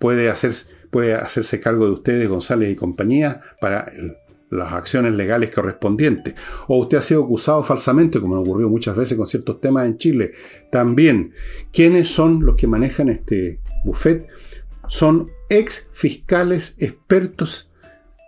puede, 0.00 0.30
hacer, 0.30 0.52
puede 0.90 1.14
hacerse 1.14 1.60
cargo 1.60 1.86
de 1.86 1.92
ustedes, 1.92 2.28
González 2.28 2.72
y 2.72 2.74
compañía, 2.74 3.40
para 3.60 3.82
el 3.82 4.16
las 4.52 4.72
acciones 4.72 5.14
legales 5.14 5.50
correspondientes. 5.50 6.34
O 6.68 6.78
usted 6.78 6.98
ha 6.98 7.02
sido 7.02 7.24
acusado 7.24 7.64
falsamente, 7.64 8.20
como 8.20 8.38
ocurrió 8.40 8.68
muchas 8.68 8.96
veces 8.96 9.16
con 9.16 9.26
ciertos 9.26 9.60
temas 9.60 9.86
en 9.86 9.96
Chile. 9.96 10.32
También, 10.70 11.32
¿quiénes 11.72 12.08
son 12.08 12.44
los 12.44 12.56
que 12.56 12.66
manejan 12.66 13.08
este 13.08 13.60
buffet? 13.84 14.26
Son 14.86 15.30
ex 15.48 15.88
fiscales 15.92 16.74
expertos 16.78 17.70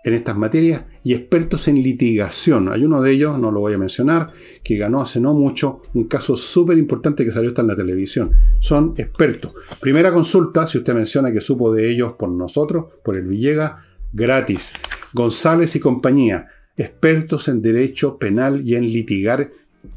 en 0.03 0.13
estas 0.13 0.37
materias 0.37 0.83
y 1.03 1.13
expertos 1.13 1.67
en 1.67 1.81
litigación. 1.81 2.71
Hay 2.71 2.83
uno 2.83 3.01
de 3.01 3.11
ellos, 3.11 3.39
no 3.39 3.51
lo 3.51 3.59
voy 3.59 3.73
a 3.73 3.77
mencionar, 3.77 4.31
que 4.63 4.77
ganó 4.77 5.01
hace 5.01 5.19
no 5.19 5.33
mucho 5.33 5.81
un 5.95 6.05
caso 6.05 6.35
súper 6.35 6.77
importante 6.77 7.25
que 7.25 7.31
salió 7.31 7.49
hasta 7.49 7.61
en 7.61 7.67
la 7.67 7.75
televisión. 7.75 8.31
Son 8.59 8.93
expertos. 8.97 9.53
Primera 9.79 10.11
consulta, 10.11 10.67
si 10.67 10.77
usted 10.77 10.93
menciona 10.93 11.31
que 11.31 11.41
supo 11.41 11.73
de 11.73 11.89
ellos 11.89 12.13
por 12.13 12.29
nosotros, 12.29 12.85
por 13.03 13.17
el 13.17 13.23
Villegas, 13.23 13.73
gratis. 14.13 14.73
González 15.15 15.73
y 15.77 15.79
compañía, 15.79 16.49
expertos 16.75 17.47
en 17.47 17.61
derecho 17.61 18.17
penal 18.17 18.67
y 18.67 18.75
en 18.75 18.85
litigar 18.85 19.49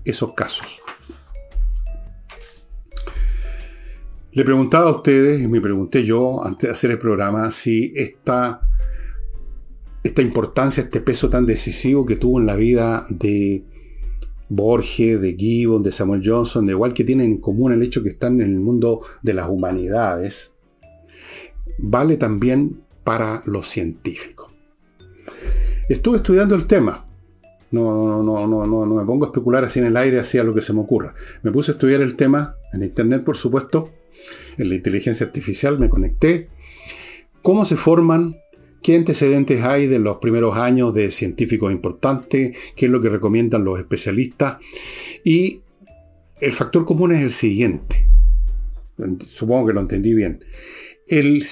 esos 0.05 0.33
casos. 0.35 0.79
Le 4.31 4.45
preguntaba 4.45 4.89
a 4.89 4.95
ustedes, 4.95 5.43
y 5.43 5.49
me 5.49 5.61
pregunté 5.61 6.05
yo 6.05 6.45
antes 6.45 6.69
de 6.69 6.73
hacer 6.73 6.93
el 6.93 7.01
programa, 7.01 7.51
si 7.51 7.93
esta, 7.97 8.61
esta 10.05 10.23
importancia, 10.23 10.85
este 10.85 11.01
peso 11.01 11.29
tan 11.29 11.47
decisivo 11.47 12.07
que 12.07 12.15
tuvo 12.15 12.39
en 12.39 12.47
la 12.47 12.55
vida 12.55 13.05
de 13.11 13.65
Borges, 14.49 15.21
de 15.21 15.35
Gibbon, 15.35 15.83
de 15.83 15.91
Samuel 15.91 16.23
Johnson, 16.25 16.65
de 16.65 16.73
igual 16.75 16.95
que 16.95 17.03
tienen 17.03 17.27
en 17.27 17.39
común 17.39 17.73
el 17.73 17.83
hecho 17.83 18.05
que 18.05 18.11
están 18.11 18.41
en 18.41 18.53
el 18.53 18.61
mundo 18.61 19.01
de 19.21 19.35
las 19.35 19.51
humanidades, 19.51 20.55
vale 21.79 22.17
también 22.17 22.83
para 23.03 23.43
los 23.47 23.69
científicos. 23.69 24.58
Estuve 25.89 26.19
estudiando 26.19 26.55
el 26.55 26.67
tema. 26.67 27.07
No, 27.71 28.23
no, 28.23 28.47
no, 28.47 28.67
no, 28.67 28.87
no 28.87 28.95
me 28.95 29.05
pongo 29.05 29.27
a 29.27 29.29
especular 29.29 29.65
así 29.65 29.79
en 29.79 29.87
el 29.87 29.97
aire, 29.97 30.21
así 30.21 30.39
a 30.39 30.45
lo 30.45 30.55
que 30.55 30.63
se 30.63 30.73
me 30.73 30.81
ocurra. 30.81 31.15
Me 31.43 31.51
puse 31.51 31.73
a 31.73 31.75
estudiar 31.75 32.01
el 32.01 32.17
tema 32.17 32.57
en 32.73 32.83
Internet, 32.83 33.25
por 33.25 33.37
supuesto, 33.37 33.91
en 34.57 34.69
la 34.69 34.75
inteligencia 34.75 35.27
artificial, 35.27 35.79
me 35.79 35.89
conecté. 35.89 36.49
¿Cómo 37.43 37.65
se 37.65 37.77
forman? 37.77 38.37
¿Qué 38.83 38.97
antecedentes 38.97 39.63
hay 39.63 39.87
de 39.87 39.99
los 39.99 40.17
primeros 40.19 40.57
años 40.57 40.95
de 40.95 41.11
científicos 41.11 41.73
importantes? 41.73 42.57
¿Qué 42.77 42.87
es 42.87 42.93
lo 42.93 43.01
que 43.01 43.09
recomiendan 43.09 43.65
los 43.65 43.79
especialistas? 43.79 44.59
Y 45.25 45.63
el 46.41 46.53
factor 46.53 46.85
común 46.85 47.13
es 47.13 47.23
el 47.23 47.33
siguiente. 47.33 48.09
Supongo 49.27 49.69
que 49.69 49.73
lo 49.75 49.81
entendí 49.81 50.15
bien. 50.15 50.45
El 51.07 51.45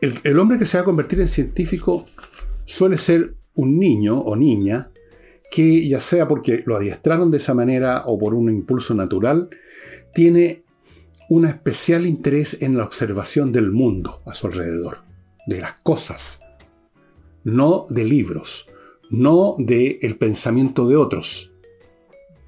el, 0.00 0.38
hombre 0.38 0.58
que 0.58 0.66
se 0.66 0.76
va 0.76 0.82
a 0.82 0.84
convertir 0.84 1.20
en 1.20 1.28
científico 1.28 2.06
suele 2.64 2.98
ser 2.98 3.34
un 3.54 3.78
niño 3.78 4.18
o 4.18 4.36
niña 4.36 4.90
que 5.50 5.86
ya 5.88 6.00
sea 6.00 6.28
porque 6.28 6.62
lo 6.64 6.76
adiestraron 6.76 7.30
de 7.30 7.38
esa 7.38 7.54
manera 7.54 8.04
o 8.06 8.18
por 8.18 8.34
un 8.34 8.48
impulso 8.48 8.94
natural, 8.94 9.50
tiene 10.14 10.62
un 11.28 11.44
especial 11.44 12.06
interés 12.06 12.62
en 12.62 12.76
la 12.76 12.84
observación 12.84 13.52
del 13.52 13.70
mundo 13.70 14.22
a 14.26 14.34
su 14.34 14.46
alrededor, 14.46 14.98
de 15.46 15.60
las 15.60 15.80
cosas, 15.80 16.40
no 17.42 17.86
de 17.88 18.04
libros, 18.04 18.66
no 19.10 19.56
del 19.58 19.98
el 20.02 20.16
pensamiento 20.16 20.88
de 20.88 20.96
otros. 20.96 21.52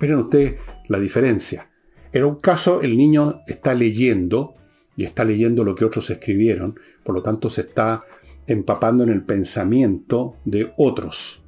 Miren 0.01 0.19
ustedes 0.19 0.57
la 0.89 1.01
diferencia. 1.01 1.71
En 2.13 2.25
un 2.25 2.37
caso, 2.37 2.83
el 2.83 2.97
niño 2.97 3.41
está 3.47 3.75
leyendo 3.75 4.55
y 4.97 5.05
está 5.05 5.25
leyendo 5.25 5.65
lo 5.65 5.75
que 5.75 5.85
otros 5.85 6.11
escribieron, 6.11 6.79
por 7.05 7.15
lo 7.15 7.23
tanto 7.23 7.51
se 7.51 7.63
está 7.63 8.03
empapando 8.47 9.05
en 9.05 9.11
el 9.11 9.23
pensamiento 9.23 10.37
de 10.45 10.73
otros. 10.77 11.43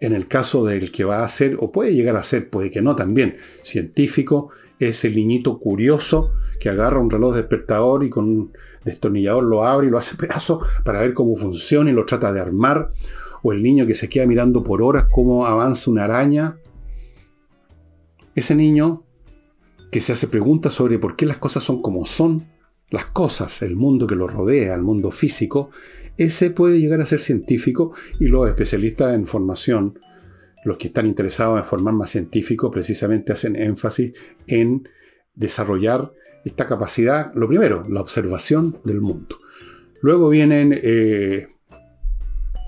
En 0.00 0.12
el 0.12 0.28
caso 0.28 0.64
del 0.64 0.90
que 0.90 1.04
va 1.04 1.24
a 1.24 1.28
ser, 1.28 1.56
o 1.60 1.72
puede 1.72 1.94
llegar 1.94 2.16
a 2.16 2.22
ser, 2.22 2.50
puede 2.50 2.70
que 2.70 2.82
no 2.82 2.96
también, 2.96 3.36
científico, 3.62 4.50
es 4.78 5.04
el 5.04 5.16
niñito 5.16 5.58
curioso 5.58 6.32
que 6.60 6.68
agarra 6.68 7.00
un 7.00 7.10
reloj 7.10 7.34
despertador 7.34 8.04
y 8.04 8.10
con 8.10 8.24
un 8.24 8.52
destornillador 8.84 9.44
lo 9.44 9.64
abre 9.64 9.86
y 9.86 9.90
lo 9.90 9.98
hace 9.98 10.16
pedazo 10.18 10.60
para 10.84 11.00
ver 11.00 11.14
cómo 11.14 11.36
funciona 11.36 11.90
y 11.90 11.94
lo 11.94 12.04
trata 12.04 12.32
de 12.32 12.40
armar. 12.40 12.92
O 13.42 13.52
el 13.52 13.62
niño 13.62 13.86
que 13.86 13.94
se 13.94 14.08
queda 14.08 14.26
mirando 14.26 14.64
por 14.64 14.82
horas 14.82 15.06
cómo 15.10 15.46
avanza 15.46 15.90
una 15.90 16.04
araña. 16.04 16.56
Ese 18.34 18.54
niño 18.54 19.04
que 19.90 20.00
se 20.00 20.12
hace 20.12 20.26
preguntas 20.26 20.72
sobre 20.72 20.98
por 20.98 21.16
qué 21.16 21.26
las 21.26 21.36
cosas 21.36 21.62
son 21.62 21.80
como 21.80 22.06
son, 22.06 22.46
las 22.90 23.06
cosas, 23.06 23.62
el 23.62 23.76
mundo 23.76 24.06
que 24.06 24.14
lo 24.14 24.28
rodea, 24.28 24.74
el 24.74 24.82
mundo 24.82 25.10
físico, 25.10 25.70
ese 26.16 26.50
puede 26.50 26.80
llegar 26.80 27.00
a 27.00 27.06
ser 27.06 27.20
científico 27.20 27.92
y 28.18 28.26
los 28.26 28.48
especialistas 28.48 29.14
en 29.14 29.26
formación, 29.26 29.98
los 30.64 30.78
que 30.78 30.88
están 30.88 31.06
interesados 31.06 31.58
en 31.58 31.64
formar 31.64 31.94
más 31.94 32.10
científicos, 32.10 32.70
precisamente 32.72 33.32
hacen 33.32 33.56
énfasis 33.56 34.12
en 34.46 34.88
desarrollar 35.34 36.12
esta 36.44 36.66
capacidad, 36.66 37.32
lo 37.34 37.48
primero, 37.48 37.82
la 37.88 38.00
observación 38.00 38.78
del 38.84 39.00
mundo. 39.00 39.38
Luego 40.00 40.28
vienen 40.28 40.78
eh, 40.80 41.48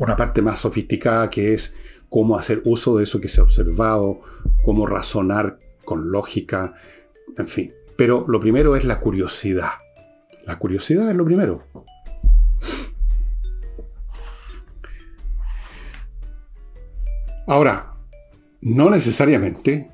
una 0.00 0.16
parte 0.16 0.42
más 0.42 0.60
sofisticada 0.60 1.30
que 1.30 1.54
es 1.54 1.74
cómo 2.08 2.36
hacer 2.36 2.62
uso 2.64 2.96
de 2.96 3.04
eso 3.04 3.20
que 3.20 3.28
se 3.28 3.40
ha 3.40 3.44
observado, 3.44 4.20
cómo 4.64 4.86
razonar 4.86 5.58
con 5.84 6.10
lógica, 6.10 6.74
en 7.36 7.46
fin. 7.46 7.72
Pero 7.96 8.24
lo 8.28 8.40
primero 8.40 8.76
es 8.76 8.84
la 8.84 9.00
curiosidad. 9.00 9.70
La 10.48 10.58
curiosidad 10.58 11.10
es 11.10 11.14
lo 11.14 11.26
primero. 11.26 11.62
Ahora, 17.46 17.92
no 18.62 18.88
necesariamente 18.88 19.90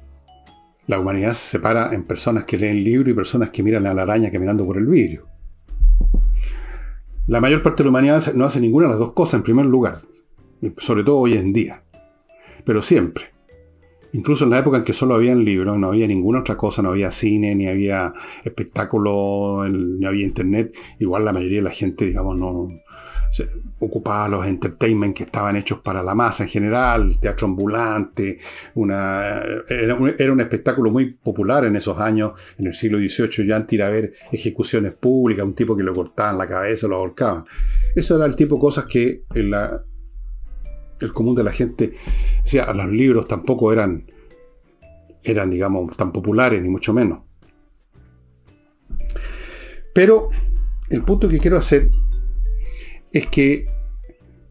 la 0.87 1.01
humanidad 1.01 1.33
se 1.33 1.51
separa 1.51 1.93
en 1.93 2.05
personas 2.05 2.45
que 2.45 2.57
leen 2.57 2.85
libros 2.85 3.11
y 3.11 3.15
personas 3.15 3.51
que 3.51 3.65
miran 3.65 3.89
a 3.89 3.95
la 3.95 4.03
araña 4.03 4.31
caminando 4.31 4.65
por 4.65 4.79
el 4.79 4.87
vidrio. 4.87 5.27
La 7.27 7.41
mayor 7.41 7.61
parte 7.65 7.83
de 7.83 7.87
la 7.87 7.91
humanidad 7.91 8.33
no 8.35 8.45
hace 8.45 8.61
ninguna 8.61 8.87
de 8.87 8.91
las 8.91 9.01
dos 9.01 9.13
cosas 9.13 9.35
en 9.35 9.43
primer 9.43 9.67
lugar, 9.67 10.03
sobre 10.79 11.03
todo 11.03 11.19
hoy 11.19 11.33
en 11.33 11.53
día, 11.53 11.83
pero 12.65 12.81
siempre. 12.81 13.34
Incluso 14.15 14.45
en 14.45 14.51
la 14.51 14.61
época 14.61 14.79
en 14.79 14.85
que 14.85 14.93
solo 14.93 15.17
habían 15.17 15.45
libros, 15.45 15.77
no 15.77 15.89
había 15.89 16.07
ninguna 16.07 16.41
otra 16.41 16.57
cosa, 16.57 16.83
no 16.83 16.91
había 16.91 17.11
cine, 17.11 17.55
ni 17.57 17.67
había 17.67 18.13
espectáculo, 18.45 19.65
ni 19.69 20.07
había 20.07 20.25
internet, 20.25 20.73
igual 21.01 21.25
la 21.25 21.33
mayoría 21.33 21.59
de 21.59 21.65
la 21.65 21.71
gente, 21.71 22.07
digamos, 22.07 22.39
no, 22.39 22.69
ocupaba 23.81 24.29
los 24.29 24.47
entertainment 24.47 25.17
que 25.17 25.25
estaban 25.25 25.57
hechos 25.57 25.81
para 25.81 26.01
la 26.01 26.15
masa 26.15 26.45
en 26.45 26.49
general, 26.49 27.19
teatro 27.21 27.49
ambulante, 27.49 28.39
era, 29.69 29.95
un, 29.97 30.41
espectáculo 30.41 30.93
muy 30.93 31.15
popular 31.15 31.65
en 31.65 31.75
esos 31.75 31.99
años, 31.99 32.35
en 32.57 32.69
el 32.69 32.75
siglo 32.75 32.99
XVIII, 32.99 33.49
ya 33.49 33.67
ir 33.69 33.83
a 33.83 33.91
ver 33.91 34.13
ejecuciones 34.31 34.93
públicas, 34.93 35.45
un 35.45 35.57
tipo 35.57 35.77
que 35.77 35.83
lo 35.83 35.93
cortaban 35.93 36.39
la 36.39 36.47
cabeza, 36.47 36.87
lo 36.87 36.97
ahorcaban. 36.97 37.45
Eso 37.97 38.15
era 38.15 38.27
el 38.27 38.37
tipo 38.37 38.55
de 38.55 38.61
cosas 38.61 38.85
que 38.85 39.25
en 39.35 39.51
la, 39.51 39.83
el 41.01 41.13
común 41.13 41.35
de 41.35 41.45
la 41.45 41.53
gente, 41.53 41.95
o 42.43 42.47
sea, 42.47 42.73
los 42.73 42.91
libros 42.91 43.29
tampoco 43.29 43.73
eran, 43.73 44.05
eran, 45.23 45.51
digamos, 45.51 45.97
tan 45.97 46.13
populares, 46.13 46.63
ni 46.63 46.69
mucho 46.69 46.93
menos. 46.93 47.21
Pero 49.95 50.31
el 50.91 51.03
punto 51.03 51.29
que 51.29 51.39
quiero 51.39 51.57
hacer 51.57 51.91
es 53.13 53.27
que 53.29 53.67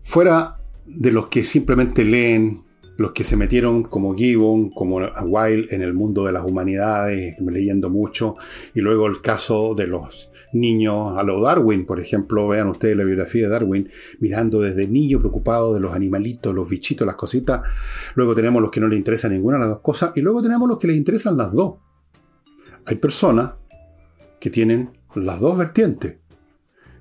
fuera 0.03 0.59
de 0.85 1.11
los 1.11 1.27
que 1.27 1.43
simplemente 1.43 2.03
leen, 2.03 2.63
los 2.97 3.11
que 3.11 3.23
se 3.23 3.35
metieron 3.35 3.83
como 3.83 4.15
Gibbon, 4.15 4.69
como 4.69 4.97
Wilde 4.97 5.75
en 5.75 5.81
el 5.81 5.93
mundo 5.93 6.25
de 6.25 6.31
las 6.31 6.45
humanidades, 6.45 7.35
leyendo 7.39 7.89
mucho, 7.89 8.35
y 8.73 8.81
luego 8.81 9.07
el 9.07 9.21
caso 9.21 9.73
de 9.75 9.87
los 9.87 10.32
niños 10.53 11.17
a 11.17 11.23
lo 11.23 11.41
Darwin, 11.41 11.85
por 11.85 11.99
ejemplo, 11.99 12.47
vean 12.47 12.67
ustedes 12.67 12.95
la 12.95 13.03
biografía 13.03 13.43
de 13.43 13.49
Darwin, 13.49 13.89
mirando 14.19 14.61
desde 14.61 14.87
niño 14.87 15.19
preocupado 15.19 15.73
de 15.73 15.79
los 15.79 15.93
animalitos, 15.93 16.53
los 16.53 16.69
bichitos, 16.69 17.05
las 17.05 17.15
cositas, 17.15 17.61
luego 18.15 18.35
tenemos 18.35 18.61
los 18.61 18.71
que 18.71 18.79
no 18.79 18.87
le 18.87 18.95
interesan 18.95 19.33
ninguna 19.33 19.57
de 19.57 19.61
las 19.61 19.69
dos 19.69 19.81
cosas, 19.81 20.11
y 20.15 20.21
luego 20.21 20.41
tenemos 20.41 20.67
los 20.67 20.77
que 20.77 20.87
les 20.87 20.97
interesan 20.97 21.37
las 21.37 21.51
dos. 21.51 21.75
Hay 22.85 22.95
personas 22.95 23.53
que 24.39 24.49
tienen 24.49 24.91
las 25.15 25.39
dos 25.39 25.57
vertientes, 25.57 26.17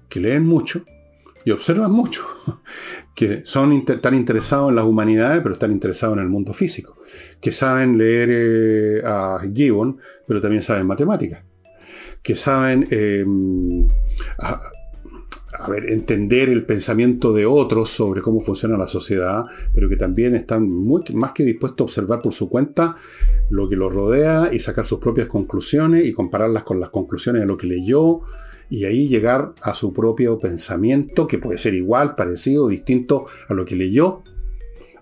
que 0.08 0.20
leen 0.20 0.46
mucho, 0.46 0.84
y 1.44 1.50
observan 1.50 1.92
mucho, 1.92 2.24
que 3.14 3.42
son 3.44 3.84
tan 3.84 4.14
interesados 4.14 4.70
en 4.70 4.76
las 4.76 4.84
humanidades, 4.84 5.40
pero 5.42 5.54
están 5.54 5.72
interesados 5.72 6.16
en 6.16 6.22
el 6.22 6.28
mundo 6.28 6.52
físico, 6.52 6.96
que 7.40 7.52
saben 7.52 7.98
leer 7.98 8.28
eh, 8.30 9.02
a 9.04 9.40
Gibbon, 9.52 9.98
pero 10.26 10.40
también 10.40 10.62
saben 10.62 10.86
matemáticas, 10.86 11.42
que 12.22 12.36
saben 12.36 12.86
eh, 12.90 13.24
a, 14.38 15.68
ver, 15.68 15.90
entender 15.90 16.48
el 16.48 16.64
pensamiento 16.64 17.32
de 17.32 17.46
otros 17.46 17.90
sobre 17.90 18.22
cómo 18.22 18.40
funciona 18.40 18.76
la 18.76 18.86
sociedad, 18.86 19.44
pero 19.74 19.88
que 19.88 19.96
también 19.96 20.34
están 20.34 20.68
muy, 20.68 21.02
más 21.14 21.32
que 21.32 21.44
dispuestos 21.44 21.80
a 21.80 21.84
observar 21.84 22.20
por 22.20 22.32
su 22.32 22.48
cuenta 22.48 22.96
lo 23.50 23.68
que 23.68 23.76
los 23.76 23.94
rodea 23.94 24.50
y 24.52 24.58
sacar 24.58 24.86
sus 24.86 24.98
propias 24.98 25.28
conclusiones 25.28 26.06
y 26.06 26.12
compararlas 26.12 26.62
con 26.62 26.80
las 26.80 26.90
conclusiones 26.90 27.42
de 27.42 27.48
lo 27.48 27.56
que 27.56 27.66
leyó 27.66 28.22
y 28.70 28.86
ahí 28.86 29.06
llegar 29.06 29.52
a 29.60 29.74
su 29.74 29.92
propio 29.92 30.38
pensamiento, 30.38 31.26
que 31.26 31.38
puede 31.38 31.58
ser 31.58 31.74
igual, 31.74 32.14
parecido, 32.14 32.68
distinto 32.68 33.26
a 33.48 33.52
lo 33.52 33.66
que 33.66 33.76
leyó. 33.76 34.22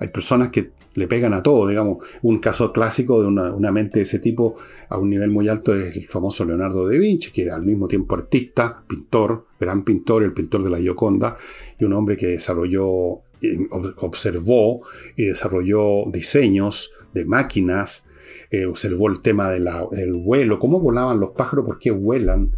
Hay 0.00 0.08
personas 0.08 0.50
que 0.50 0.72
le 0.94 1.06
pegan 1.06 1.34
a 1.34 1.42
todo, 1.42 1.68
digamos. 1.68 1.98
Un 2.22 2.38
caso 2.38 2.72
clásico 2.72 3.20
de 3.20 3.28
una, 3.28 3.72
mente 3.72 4.00
de 4.00 4.04
ese 4.04 4.18
tipo 4.18 4.56
a 4.88 4.98
un 4.98 5.10
nivel 5.10 5.30
muy 5.30 5.48
alto 5.48 5.74
es 5.74 5.96
el 5.96 6.08
famoso 6.08 6.44
Leonardo 6.44 6.88
da 6.88 6.96
Vinci, 6.96 7.30
que 7.30 7.42
era 7.42 7.54
al 7.54 7.64
mismo 7.64 7.88
tiempo 7.88 8.14
artista, 8.14 8.82
pintor, 8.86 9.46
gran 9.58 9.84
pintor, 9.84 10.22
el 10.22 10.32
pintor 10.32 10.64
de 10.64 10.70
la 10.70 10.78
Gioconda, 10.78 11.36
y 11.78 11.84
un 11.84 11.92
hombre 11.92 12.16
que 12.16 12.26
desarrolló, 12.26 13.20
eh, 13.42 13.58
observó 13.70 14.82
y 15.16 15.26
desarrolló 15.26 16.10
diseños 16.10 16.92
de 17.14 17.24
máquinas, 17.24 18.06
eh, 18.50 18.66
observó 18.66 19.08
el 19.08 19.20
tema 19.20 19.50
del 19.50 20.12
vuelo, 20.14 20.58
cómo 20.58 20.80
volaban 20.80 21.20
los 21.20 21.30
pájaros, 21.30 21.64
por 21.64 21.78
qué 21.78 21.90
vuelan, 21.90 22.52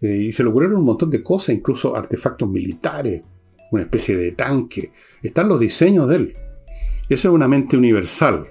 eh, 0.00 0.26
y 0.28 0.32
se 0.32 0.42
le 0.42 0.50
ocurrieron 0.50 0.78
un 0.78 0.84
montón 0.84 1.10
de 1.10 1.22
cosas, 1.22 1.54
incluso 1.54 1.96
artefactos 1.96 2.48
militares, 2.48 3.22
una 3.70 3.82
especie 3.82 4.16
de 4.16 4.32
tanque. 4.32 4.92
Están 5.22 5.48
los 5.48 5.58
diseños 5.58 6.08
de 6.08 6.16
él. 6.16 6.34
Eso 7.08 7.28
es 7.28 7.34
una 7.34 7.48
mente 7.48 7.76
universal. 7.76 8.46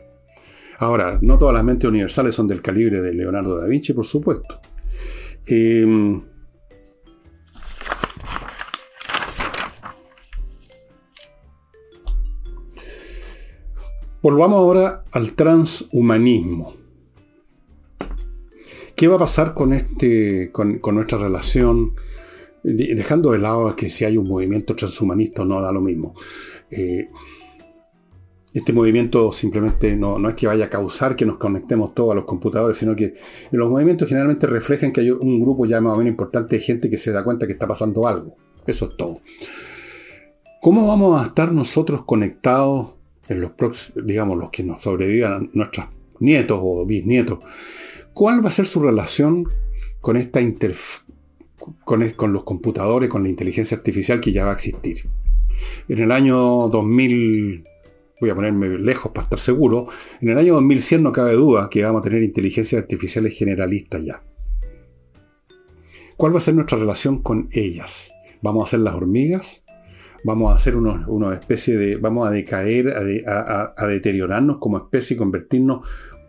Ahora, 0.77 1.17
no 1.21 1.37
todas 1.37 1.55
las 1.55 1.63
mentes 1.63 1.89
universales 1.89 2.35
son 2.35 2.47
del 2.47 2.61
calibre 2.61 3.01
de 3.01 3.13
Leonardo 3.13 3.57
da 3.57 3.67
Vinci, 3.67 3.93
por 3.93 4.05
supuesto. 4.05 4.59
Em, 5.45 6.21
volvamos 14.21 14.57
ahora 14.57 15.03
al 15.11 15.33
transhumanismo. 15.33 16.75
¿Qué 18.95 19.07
va 19.07 19.15
a 19.15 19.19
pasar 19.19 19.53
con, 19.53 19.73
este, 19.73 20.51
con, 20.51 20.79
nuestra 20.93 21.17
relación? 21.17 21.95
Dejando 22.63 23.31
de 23.31 23.39
lado 23.39 23.75
que 23.75 23.89
si 23.89 24.05
hay 24.05 24.15
un 24.15 24.27
movimiento 24.27 24.75
transhumanista 24.75 25.41
o 25.41 25.45
no 25.45 25.59
da 25.59 25.71
lo 25.71 25.81
mismo. 25.81 26.13
Eh, 26.69 27.09
este 28.53 28.71
movimiento 28.71 29.31
simplemente 29.31 29.95
no, 29.95 30.19
no, 30.19 30.29
es 30.29 30.35
que 30.35 30.45
vaya 30.45 30.65
a 30.65 30.69
causar 30.69 31.15
que 31.15 31.25
nos 31.25 31.37
conectemos 31.37 31.93
todos 31.95 32.11
a 32.11 32.15
los 32.15 32.25
computadores, 32.25 32.77
sino 32.77 32.95
que 32.95 33.15
los 33.51 33.69
movimientos 33.69 34.07
generalmente 34.07 34.45
reflejan 34.45 34.91
que 34.91 35.01
hay 35.01 35.09
un 35.09 35.41
grupo 35.41 35.65
ya 35.65 35.81
más 35.81 35.93
o 35.93 35.97
menos 35.97 36.11
importante 36.11 36.57
de 36.57 36.61
gente 36.61 36.89
que 36.89 36.97
se 36.97 37.11
da 37.11 37.23
cuenta 37.23 37.47
que 37.47 37.53
está 37.53 37.67
pasando 37.67 38.07
algo. 38.07 38.35
Eso 38.67 38.89
es 38.89 38.97
todo. 38.97 39.21
¿Cómo 40.61 40.87
vamos 40.87 41.21
a 41.21 41.25
estar 41.25 41.51
nosotros 41.51 42.03
conectados 42.05 42.93
en 43.27 43.41
los 43.41 43.51
próximos, 43.51 44.05
digamos, 44.05 44.37
los 44.37 44.49
que 44.49 44.63
nos 44.63 44.81
sobrevivan 44.83 45.49
nuestros 45.53 45.87
nietos 46.19 46.59
o 46.61 46.85
bisnietos? 46.85 47.39
¿Cuál 48.13 48.43
va 48.43 48.49
a 48.49 48.51
ser 48.51 48.65
su 48.65 48.81
relación 48.81 49.45
con 49.99 50.15
esta 50.15 50.39
con, 51.83 52.09
con, 52.15 52.33
los 52.33 52.43
computadores, 52.43 53.09
con 53.09 53.23
la 53.23 53.29
inteligencia 53.29 53.75
artificial 53.75 54.21
que 54.21 54.31
ya 54.31 54.45
va 54.45 54.51
a 54.51 54.53
existir? 54.53 55.09
En 55.89 55.99
el 55.99 56.11
año 56.11 56.69
2000, 56.69 57.63
voy 58.19 58.29
a 58.29 58.35
ponerme 58.35 58.69
lejos 58.79 59.11
para 59.11 59.23
estar 59.23 59.39
seguro, 59.39 59.87
en 60.21 60.29
el 60.29 60.37
año 60.37 60.53
2100 60.53 61.03
no 61.03 61.11
cabe 61.11 61.33
duda 61.33 61.69
que 61.69 61.83
vamos 61.83 62.01
a 62.01 62.03
tener 62.03 62.23
inteligencias 62.23 62.81
artificiales 62.81 63.37
generalistas 63.37 64.03
ya. 64.03 64.23
¿Cuál 66.17 66.33
va 66.33 66.37
a 66.37 66.41
ser 66.41 66.55
nuestra 66.55 66.77
relación 66.77 67.21
con 67.21 67.49
ellas? 67.51 68.11
¿Vamos 68.41 68.67
a 68.67 68.71
ser 68.71 68.81
las 68.81 68.93
hormigas? 68.93 69.63
¿Vamos 70.23 70.53
a 70.53 70.55
hacer 70.55 70.75
una 70.75 71.33
especie 71.33 71.75
de... 71.75 71.97
vamos 71.97 72.27
a 72.27 72.31
decaer, 72.31 72.93
a, 73.27 73.73
a 73.75 73.87
deteriorarnos 73.87 74.57
como 74.59 74.77
especie 74.77 75.15
y 75.15 75.17
convertirnos 75.17 75.81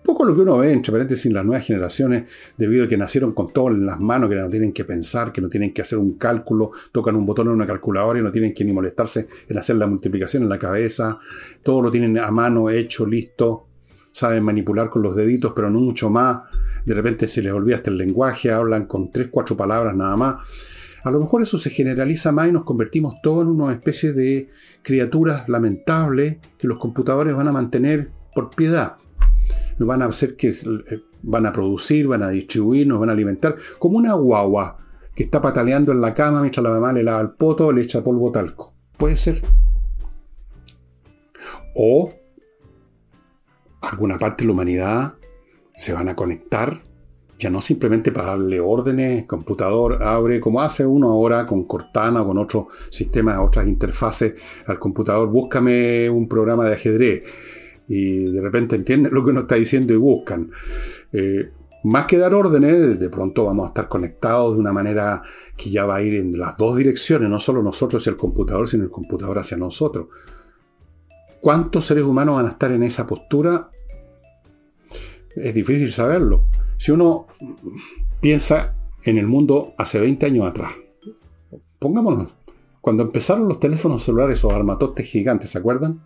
poco 0.04 0.26
lo 0.26 0.34
que 0.34 0.42
uno 0.42 0.58
ve, 0.58 0.70
entre 0.70 0.92
paréntesis, 0.92 1.32
las 1.32 1.44
nuevas 1.44 1.66
generaciones, 1.66 2.24
debido 2.58 2.84
a 2.84 2.88
que 2.88 2.96
nacieron 2.96 3.32
con 3.32 3.52
todo 3.52 3.68
en 3.68 3.86
las 3.86 3.98
manos, 3.98 4.28
que 4.28 4.36
no 4.36 4.50
tienen 4.50 4.72
que 4.72 4.84
pensar, 4.84 5.32
que 5.32 5.40
no 5.40 5.48
tienen 5.48 5.72
que 5.72 5.80
hacer 5.80 5.98
un 5.98 6.18
cálculo, 6.18 6.72
tocan 6.92 7.16
un 7.16 7.24
botón 7.24 7.48
en 7.48 7.54
una 7.54 7.66
calculadora 7.66 8.20
y 8.20 8.22
no 8.22 8.30
tienen 8.30 8.52
que 8.52 8.64
ni 8.64 8.72
molestarse 8.72 9.26
en 9.48 9.58
hacer 9.58 9.76
la 9.76 9.86
multiplicación 9.86 10.42
en 10.42 10.50
la 10.50 10.58
cabeza, 10.58 11.18
todo 11.62 11.80
lo 11.80 11.90
tienen 11.90 12.18
a 12.18 12.30
mano, 12.30 12.68
hecho, 12.68 13.06
listo, 13.06 13.66
saben 14.12 14.44
manipular 14.44 14.90
con 14.90 15.02
los 15.02 15.16
deditos, 15.16 15.54
pero 15.56 15.70
no 15.70 15.80
mucho 15.80 16.10
más. 16.10 16.42
De 16.84 16.92
repente 16.92 17.26
se 17.26 17.40
les 17.40 17.52
olvida 17.52 17.76
hasta 17.76 17.90
el 17.90 17.96
lenguaje, 17.96 18.52
hablan 18.52 18.86
con 18.86 19.10
tres, 19.10 19.28
cuatro 19.30 19.56
palabras 19.56 19.96
nada 19.96 20.16
más. 20.16 20.36
A 21.02 21.10
lo 21.10 21.18
mejor 21.18 21.42
eso 21.42 21.58
se 21.58 21.70
generaliza 21.70 22.30
más 22.30 22.48
y 22.48 22.52
nos 22.52 22.64
convertimos 22.64 23.14
todos 23.22 23.44
en 23.44 23.48
una 23.48 23.72
especie 23.72 24.12
de 24.12 24.50
criaturas 24.82 25.48
lamentables 25.48 26.36
que 26.58 26.68
los 26.68 26.78
computadores 26.78 27.34
van 27.34 27.48
a 27.48 27.52
mantener 27.52 28.10
por 28.34 28.50
piedad 28.50 28.96
van 29.78 30.02
a 30.02 30.06
hacer 30.06 30.36
que 30.36 30.50
eh, 30.50 30.54
van 31.22 31.46
a 31.46 31.52
producir, 31.52 32.06
van 32.06 32.22
a 32.22 32.28
distribuir, 32.28 32.86
nos 32.86 33.00
van 33.00 33.08
a 33.10 33.12
alimentar, 33.12 33.56
como 33.78 33.98
una 33.98 34.14
guagua 34.14 34.78
que 35.14 35.24
está 35.24 35.40
pataleando 35.40 35.92
en 35.92 36.00
la 36.00 36.14
cama 36.14 36.40
mientras 36.40 36.62
la 36.62 36.70
mamá 36.70 36.92
le 36.92 37.04
lava 37.04 37.20
el 37.20 37.30
poto, 37.30 37.72
le 37.72 37.82
echa 37.82 38.02
polvo 38.02 38.32
talco. 38.32 38.74
Puede 38.96 39.16
ser. 39.16 39.40
O 41.76 42.12
alguna 43.80 44.18
parte 44.18 44.44
de 44.44 44.48
la 44.48 44.52
humanidad 44.52 45.14
se 45.76 45.92
van 45.92 46.08
a 46.08 46.16
conectar, 46.16 46.80
ya 47.38 47.50
no 47.50 47.60
simplemente 47.60 48.12
para 48.12 48.28
darle 48.28 48.60
órdenes, 48.60 49.24
computador 49.24 50.02
abre, 50.02 50.40
como 50.40 50.60
hace 50.60 50.86
uno 50.86 51.10
ahora 51.10 51.46
con 51.46 51.64
Cortana 51.64 52.22
o 52.22 52.26
con 52.26 52.38
otros 52.38 52.66
sistemas, 52.90 53.38
otras 53.38 53.66
interfaces 53.66 54.34
al 54.66 54.78
computador, 54.78 55.28
búscame 55.28 56.08
un 56.08 56.28
programa 56.28 56.64
de 56.64 56.74
ajedrez. 56.74 57.24
Y 57.88 58.24
de 58.24 58.40
repente 58.40 58.76
entienden 58.76 59.12
lo 59.12 59.24
que 59.24 59.30
uno 59.30 59.40
está 59.40 59.56
diciendo 59.56 59.92
y 59.92 59.96
buscan. 59.96 60.50
Eh, 61.12 61.50
más 61.84 62.06
que 62.06 62.16
dar 62.16 62.32
órdenes, 62.32 62.98
de 62.98 63.10
pronto 63.10 63.44
vamos 63.44 63.66
a 63.66 63.68
estar 63.68 63.88
conectados 63.88 64.54
de 64.54 64.60
una 64.60 64.72
manera 64.72 65.22
que 65.54 65.70
ya 65.70 65.84
va 65.84 65.96
a 65.96 66.02
ir 66.02 66.14
en 66.14 66.38
las 66.38 66.56
dos 66.56 66.76
direcciones, 66.76 67.28
no 67.28 67.38
solo 67.38 67.62
nosotros 67.62 68.02
hacia 68.02 68.10
el 68.10 68.16
computador, 68.16 68.66
sino 68.68 68.84
el 68.84 68.90
computador 68.90 69.38
hacia 69.38 69.58
nosotros. 69.58 70.06
¿Cuántos 71.40 71.84
seres 71.84 72.04
humanos 72.04 72.36
van 72.36 72.46
a 72.46 72.50
estar 72.50 72.72
en 72.72 72.84
esa 72.84 73.06
postura? 73.06 73.68
Es 75.36 75.52
difícil 75.52 75.92
saberlo. 75.92 76.46
Si 76.78 76.90
uno 76.90 77.26
piensa 78.20 78.74
en 79.02 79.18
el 79.18 79.26
mundo 79.26 79.74
hace 79.76 80.00
20 80.00 80.24
años 80.24 80.46
atrás, 80.46 80.72
pongámonos, 81.78 82.32
cuando 82.80 83.02
empezaron 83.02 83.46
los 83.46 83.60
teléfonos 83.60 84.04
celulares 84.04 84.42
o 84.42 84.50
armatotes 84.50 85.04
gigantes, 85.06 85.50
¿se 85.50 85.58
acuerdan? 85.58 86.00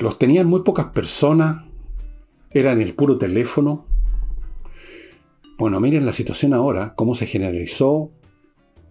Los 0.00 0.18
tenían 0.18 0.46
muy 0.46 0.62
pocas 0.62 0.86
personas, 0.86 1.64
eran 2.50 2.80
el 2.82 2.94
puro 2.94 3.16
teléfono. 3.16 3.86
Bueno, 5.58 5.80
miren 5.80 6.04
la 6.04 6.12
situación 6.12 6.52
ahora, 6.52 6.94
cómo 6.94 7.14
se 7.14 7.26
generalizó, 7.26 8.10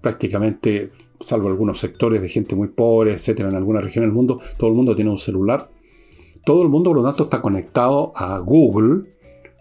prácticamente, 0.02 0.92
salvo 1.20 1.48
algunos 1.48 1.80
sectores 1.80 2.22
de 2.22 2.30
gente 2.30 2.56
muy 2.56 2.70
pobre, 2.70 3.14
etcétera, 3.14 3.50
en 3.50 3.56
alguna 3.56 3.82
región 3.82 4.04
del 4.04 4.14
mundo, 4.14 4.42
todo 4.58 4.70
el 4.70 4.76
mundo 4.76 4.96
tiene 4.96 5.12
un 5.12 5.18
celular. 5.18 5.70
Todo 6.44 6.64
el 6.64 6.70
mundo, 6.70 6.90
por 6.90 6.98
lo 6.98 7.04
tanto, 7.04 7.24
está 7.24 7.42
conectado 7.42 8.12
a 8.16 8.40
Google, 8.40 9.12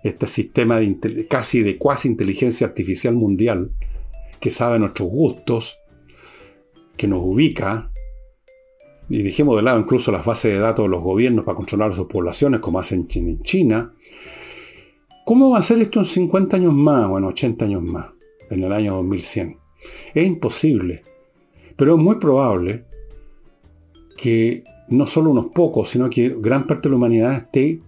este 0.02 0.26
sistema 0.26 0.78
de 0.78 1.26
casi 1.28 1.62
de 1.62 1.78
cuasi 1.78 2.08
inteligencia 2.08 2.66
artificial 2.66 3.16
mundial, 3.16 3.70
que 4.40 4.50
sabe 4.50 4.78
nuestros 4.78 5.08
gustos, 5.08 5.78
que 6.96 7.06
nos 7.06 7.22
ubica, 7.22 7.90
y 9.08 9.22
dejemos 9.22 9.56
de 9.56 9.62
lado 9.62 9.78
incluso 9.78 10.10
las 10.10 10.24
bases 10.24 10.52
de 10.52 10.58
datos 10.58 10.84
de 10.84 10.88
los 10.88 11.02
gobiernos 11.02 11.44
para 11.44 11.56
controlar 11.56 11.94
sus 11.94 12.06
poblaciones, 12.06 12.60
como 12.60 12.78
hacen 12.78 13.06
en 13.14 13.42
China. 13.42 13.92
¿Cómo 15.24 15.50
va 15.50 15.58
a 15.58 15.62
ser 15.62 15.78
esto 15.78 16.00
en 16.00 16.06
50 16.06 16.56
años 16.56 16.74
más 16.74 17.08
o 17.08 17.18
en 17.18 17.24
80 17.24 17.64
años 17.64 17.82
más, 17.82 18.08
en 18.50 18.62
el 18.62 18.72
año 18.72 18.94
2100? 18.94 19.58
Es 20.14 20.26
imposible, 20.26 21.02
pero 21.76 21.94
es 21.94 22.00
muy 22.00 22.16
probable 22.16 22.84
que 24.16 24.64
no 24.88 25.06
solo 25.06 25.30
unos 25.30 25.46
pocos, 25.46 25.88
sino 25.88 26.08
que 26.10 26.34
gran 26.38 26.66
parte 26.66 26.88
de 26.88 26.90
la 26.90 26.96
humanidad 26.96 27.34
esté 27.34 27.80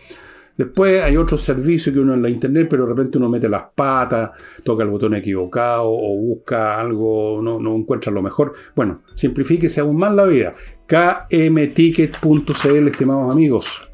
Después 0.57 1.03
hay 1.03 1.17
otros 1.17 1.43
servicios 1.43 1.93
que 1.93 2.01
uno 2.01 2.15
en 2.15 2.23
la 2.23 2.29
internet, 2.29 2.69
pero 2.71 2.85
de 2.85 2.91
repente 2.91 3.19
uno 3.19 3.29
mete 3.29 3.49
las 3.49 3.65
patas, 3.75 4.31
toca 4.63 4.85
el 4.85 4.91
botón 4.91 5.15
equivocado 5.15 5.87
o 5.87 6.17
busca 6.17 6.81
algo, 6.81 7.41
no, 7.43 7.59
no 7.59 7.75
encuentra 7.75 8.13
lo 8.13 8.23
mejor. 8.23 8.53
Bueno, 8.75 9.03
simplifíquese 9.15 9.81
aún 9.81 9.97
más 9.97 10.15
la 10.15 10.27
vida. 10.27 10.55
kmticket.cl, 10.87 12.89
estimados 12.89 13.33
amigos. 13.33 13.89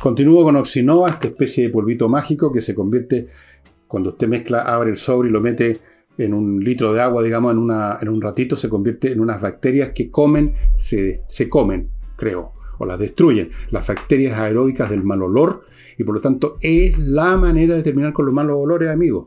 Continúo 0.00 0.44
con 0.44 0.54
Oxinova, 0.54 1.08
esta 1.08 1.26
especie 1.26 1.64
de 1.64 1.70
polvito 1.70 2.08
mágico 2.08 2.52
que 2.52 2.60
se 2.60 2.72
convierte, 2.72 3.26
cuando 3.88 4.10
usted 4.10 4.28
mezcla, 4.28 4.62
abre 4.62 4.90
el 4.90 4.96
sobre 4.96 5.28
y 5.28 5.32
lo 5.32 5.40
mete 5.40 5.78
en 6.18 6.34
un 6.34 6.62
litro 6.62 6.92
de 6.92 7.00
agua, 7.00 7.20
digamos, 7.22 7.52
en, 7.52 7.68
en 8.00 8.08
un 8.08 8.22
ratito, 8.22 8.54
se 8.54 8.68
convierte 8.68 9.10
en 9.10 9.18
unas 9.18 9.40
bacterias 9.40 9.90
que 9.92 10.08
comen, 10.08 10.54
se, 10.76 11.48
comen, 11.48 11.90
creo, 12.16 12.52
o 12.78 12.86
las 12.86 12.98
destruyen. 13.00 13.50
Las 13.70 13.88
bacterias 13.88 14.38
aeróbicas 14.38 14.88
del 14.88 15.02
mal 15.02 15.20
olor, 15.20 15.64
y 15.96 16.04
por 16.04 16.14
lo 16.14 16.20
tanto 16.20 16.58
es 16.60 16.96
la 16.96 17.36
manera 17.36 17.74
de 17.74 17.82
terminar 17.82 18.12
con 18.12 18.26
los 18.26 18.34
malos 18.34 18.56
olores, 18.56 18.90
amigos. 18.90 19.26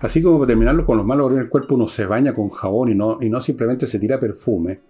Así 0.00 0.20
como 0.20 0.38
para 0.38 0.48
terminarlo 0.48 0.84
con 0.84 0.96
los 0.96 1.06
malos 1.06 1.26
olores 1.26 1.44
del 1.44 1.48
cuerpo 1.48 1.76
uno 1.76 1.86
se 1.86 2.06
baña 2.06 2.34
con 2.34 2.50
jabón 2.50 2.90
y 2.90 2.94
no, 2.96 3.18
y 3.20 3.30
no 3.30 3.40
simplemente 3.40 3.86
se 3.86 4.00
tira 4.00 4.18
perfume. 4.18 4.80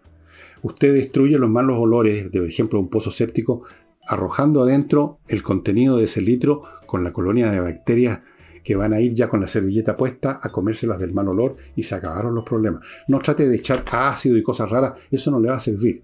Usted 0.63 0.95
destruye 0.95 1.39
los 1.39 1.51
malos 1.51 1.79
olores, 1.79 2.31
por 2.31 2.47
ejemplo, 2.47 2.81
un 2.81 2.89
pozo 2.89 3.11
séptico, 3.11 3.65
arrojando 4.07 4.63
adentro 4.63 5.19
el 5.29 5.43
contenido 5.43 5.97
de 5.97 6.05
ese 6.05 6.21
litro 6.21 6.63
con 6.87 7.05
la 7.05 7.13
colonia 7.13 7.51
de 7.51 7.61
bacterias 7.61 8.21
que 8.63 8.75
van 8.75 8.93
a 8.93 9.01
ir 9.01 9.15
ya 9.15 9.29
con 9.29 9.41
la 9.41 9.49
servilleta 9.49 9.97
puesta 9.97 10.41
a 10.43 10.51
comérselas 10.51 10.99
del 10.99 11.13
mal 11.13 11.29
olor 11.29 11.57
y 11.77 11.85
se 11.85 11.95
acabaron 11.95 12.35
los 12.35 12.45
problemas. 12.45 12.83
No 13.07 13.21
trate 13.21 13.49
de 13.49 13.55
echar 13.55 13.85
ácido 13.93 14.37
y 14.37 14.43
cosas 14.43 14.69
raras, 14.71 14.95
eso 15.11 15.31
no 15.31 15.39
le 15.39 15.51
va 15.51 15.57
a 15.57 15.61
servir. 15.61 16.03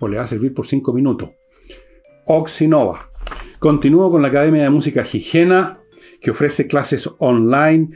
O 0.00 0.08
le 0.08 0.16
va 0.16 0.24
a 0.24 0.26
servir 0.26 0.52
por 0.52 0.66
5 0.66 0.92
minutos. 0.92 1.30
Oxinova. 2.26 3.10
Continúo 3.60 4.10
con 4.10 4.22
la 4.22 4.28
Academia 4.28 4.62
de 4.62 4.70
Música 4.70 5.02
Higiena, 5.02 5.78
que 6.20 6.32
ofrece 6.32 6.66
clases 6.66 7.08
online 7.18 7.90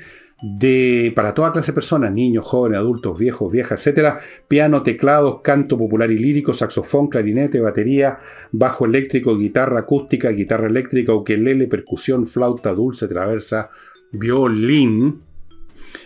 de, 0.47 1.11
para 1.17 1.33
toda 1.33 1.53
clase 1.53 1.73
de 1.73 1.77
personas, 1.77 2.13
niños, 2.13 2.45
jóvenes, 2.45 2.79
adultos, 2.79 3.19
viejos, 3.19 3.51
viejas, 3.51 3.87
etc. 3.87 4.17
Piano, 4.47 4.83
teclados, 4.83 5.41
canto 5.43 5.79
popular 5.79 6.11
y 6.11 6.19
lírico, 6.19 6.53
saxofón, 6.53 7.09
clarinete, 7.09 7.63
batería, 7.63 8.19
bajo 8.53 8.85
eléctrico, 8.85 9.39
guitarra 9.39 9.81
acústica, 9.81 10.29
guitarra 10.29 10.67
eléctrica, 10.67 11.15
ukelele, 11.15 11.67
percusión, 11.67 12.27
flauta 12.27 12.75
dulce, 12.75 13.09
traversa, 13.09 13.71
violín, 14.13 15.23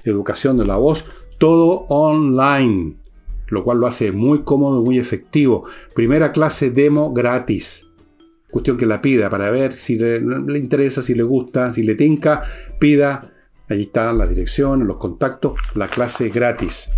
educación 0.04 0.56
de 0.56 0.66
la 0.66 0.76
voz, 0.76 1.04
todo 1.38 1.86
online, 1.88 2.94
lo 3.48 3.64
cual 3.64 3.78
lo 3.78 3.88
hace 3.88 4.12
muy 4.12 4.42
cómodo, 4.42 4.84
muy 4.84 5.00
efectivo. 5.00 5.64
Primera 5.96 6.30
clase 6.30 6.70
demo 6.70 7.12
gratis. 7.12 7.86
Cuestión 8.52 8.76
que 8.76 8.86
la 8.86 9.02
pida 9.02 9.28
para 9.30 9.50
ver 9.50 9.72
si 9.72 9.98
le, 9.98 10.20
le 10.20 10.58
interesa, 10.60 11.02
si 11.02 11.14
le 11.16 11.24
gusta, 11.24 11.72
si 11.72 11.82
le 11.82 11.96
tinca, 11.96 12.44
pida. 12.78 13.32
Ahí 13.68 13.82
están 13.82 14.18
las 14.18 14.28
direcciones, 14.28 14.86
los 14.86 14.96
contactos, 14.96 15.54
la 15.74 15.88
clase 15.88 16.28
gratis. 16.28 16.88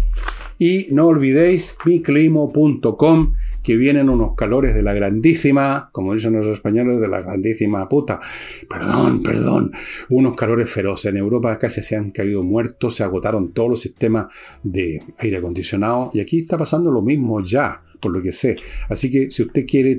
Y 0.59 0.89
no 0.91 1.07
olvidéis 1.07 1.75
miclimo.com 1.87 3.35
que 3.63 3.77
vienen 3.77 4.09
unos 4.09 4.35
calores 4.37 4.75
de 4.75 4.83
la 4.83 4.93
grandísima, 4.93 5.91
como 5.93 6.15
dicen 6.15 6.35
los 6.35 6.47
españoles, 6.47 7.01
de 7.01 7.09
la 7.09 7.23
grandísima 7.23 7.89
puta. 7.89 8.21
Perdón, 8.69 9.23
perdón. 9.23 9.73
Unos 10.09 10.37
calores 10.37 10.71
feroces. 10.71 11.11
En 11.11 11.17
Europa 11.17 11.59
casi 11.59 11.83
se 11.83 11.97
han 11.97 12.11
caído 12.11 12.43
muertos, 12.43 12.95
se 12.95 13.05
agotaron 13.05 13.53
todos 13.53 13.71
los 13.71 13.81
sistemas 13.81 14.27
de 14.63 15.03
aire 15.19 15.39
acondicionado. 15.39 16.11
Y 16.15 16.21
aquí 16.21 16.41
está 16.41 16.57
pasando 16.57 16.91
lo 16.91 17.03
mismo 17.03 17.43
ya, 17.43 17.83
por 18.01 18.13
lo 18.13 18.23
que 18.23 18.33
sé. 18.33 18.57
Así 18.89 19.11
que 19.11 19.31
si 19.31 19.43
usted 19.43 19.67
quiere 19.67 19.97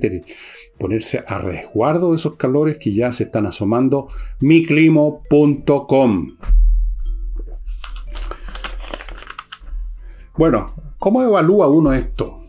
ponerse 0.82 1.24
a 1.26 1.38
resguardo 1.38 2.10
de 2.10 2.18
esos 2.18 2.36
calores 2.38 2.78
que 2.78 2.92
ya 2.92 3.12
se 3.12 3.26
están 3.26 3.46
asomando, 3.46 4.08
miclimo.com. 4.40 6.38
Bueno, 10.36 10.66
¿cómo 10.98 11.22
evalúa 11.22 11.68
uno 11.68 11.94
esto? 11.94 12.40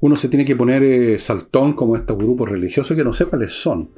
Uno 0.00 0.14
se 0.14 0.28
tiene 0.28 0.44
que 0.44 0.56
poner 0.56 0.82
eh, 0.82 1.18
saltón 1.18 1.72
como 1.72 1.96
estos 1.96 2.18
grupos 2.18 2.50
religiosos 2.50 2.94
que 2.94 3.02
no 3.02 3.14
sé 3.14 3.24
cuáles 3.24 3.54
son. 3.54 3.92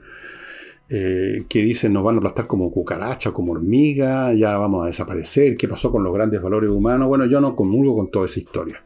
Eh, 0.90 1.44
que 1.48 1.64
dicen 1.64 1.92
nos 1.92 2.02
van 2.04 2.14
a 2.14 2.18
aplastar 2.18 2.46
como 2.46 2.70
cucaracha, 2.70 3.32
como 3.32 3.52
hormiga, 3.52 4.32
ya 4.32 4.56
vamos 4.56 4.84
a 4.84 4.86
desaparecer, 4.86 5.54
qué 5.54 5.68
pasó 5.68 5.92
con 5.92 6.02
los 6.02 6.14
grandes 6.14 6.40
valores 6.40 6.70
humanos. 6.70 7.08
Bueno, 7.08 7.26
yo 7.26 7.40
no 7.40 7.56
comulgo 7.56 7.96
con 7.96 8.10
toda 8.10 8.26
esa 8.26 8.38
historia. 8.38 8.82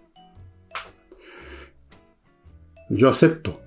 Yo 2.89 3.09
acepto 3.09 3.62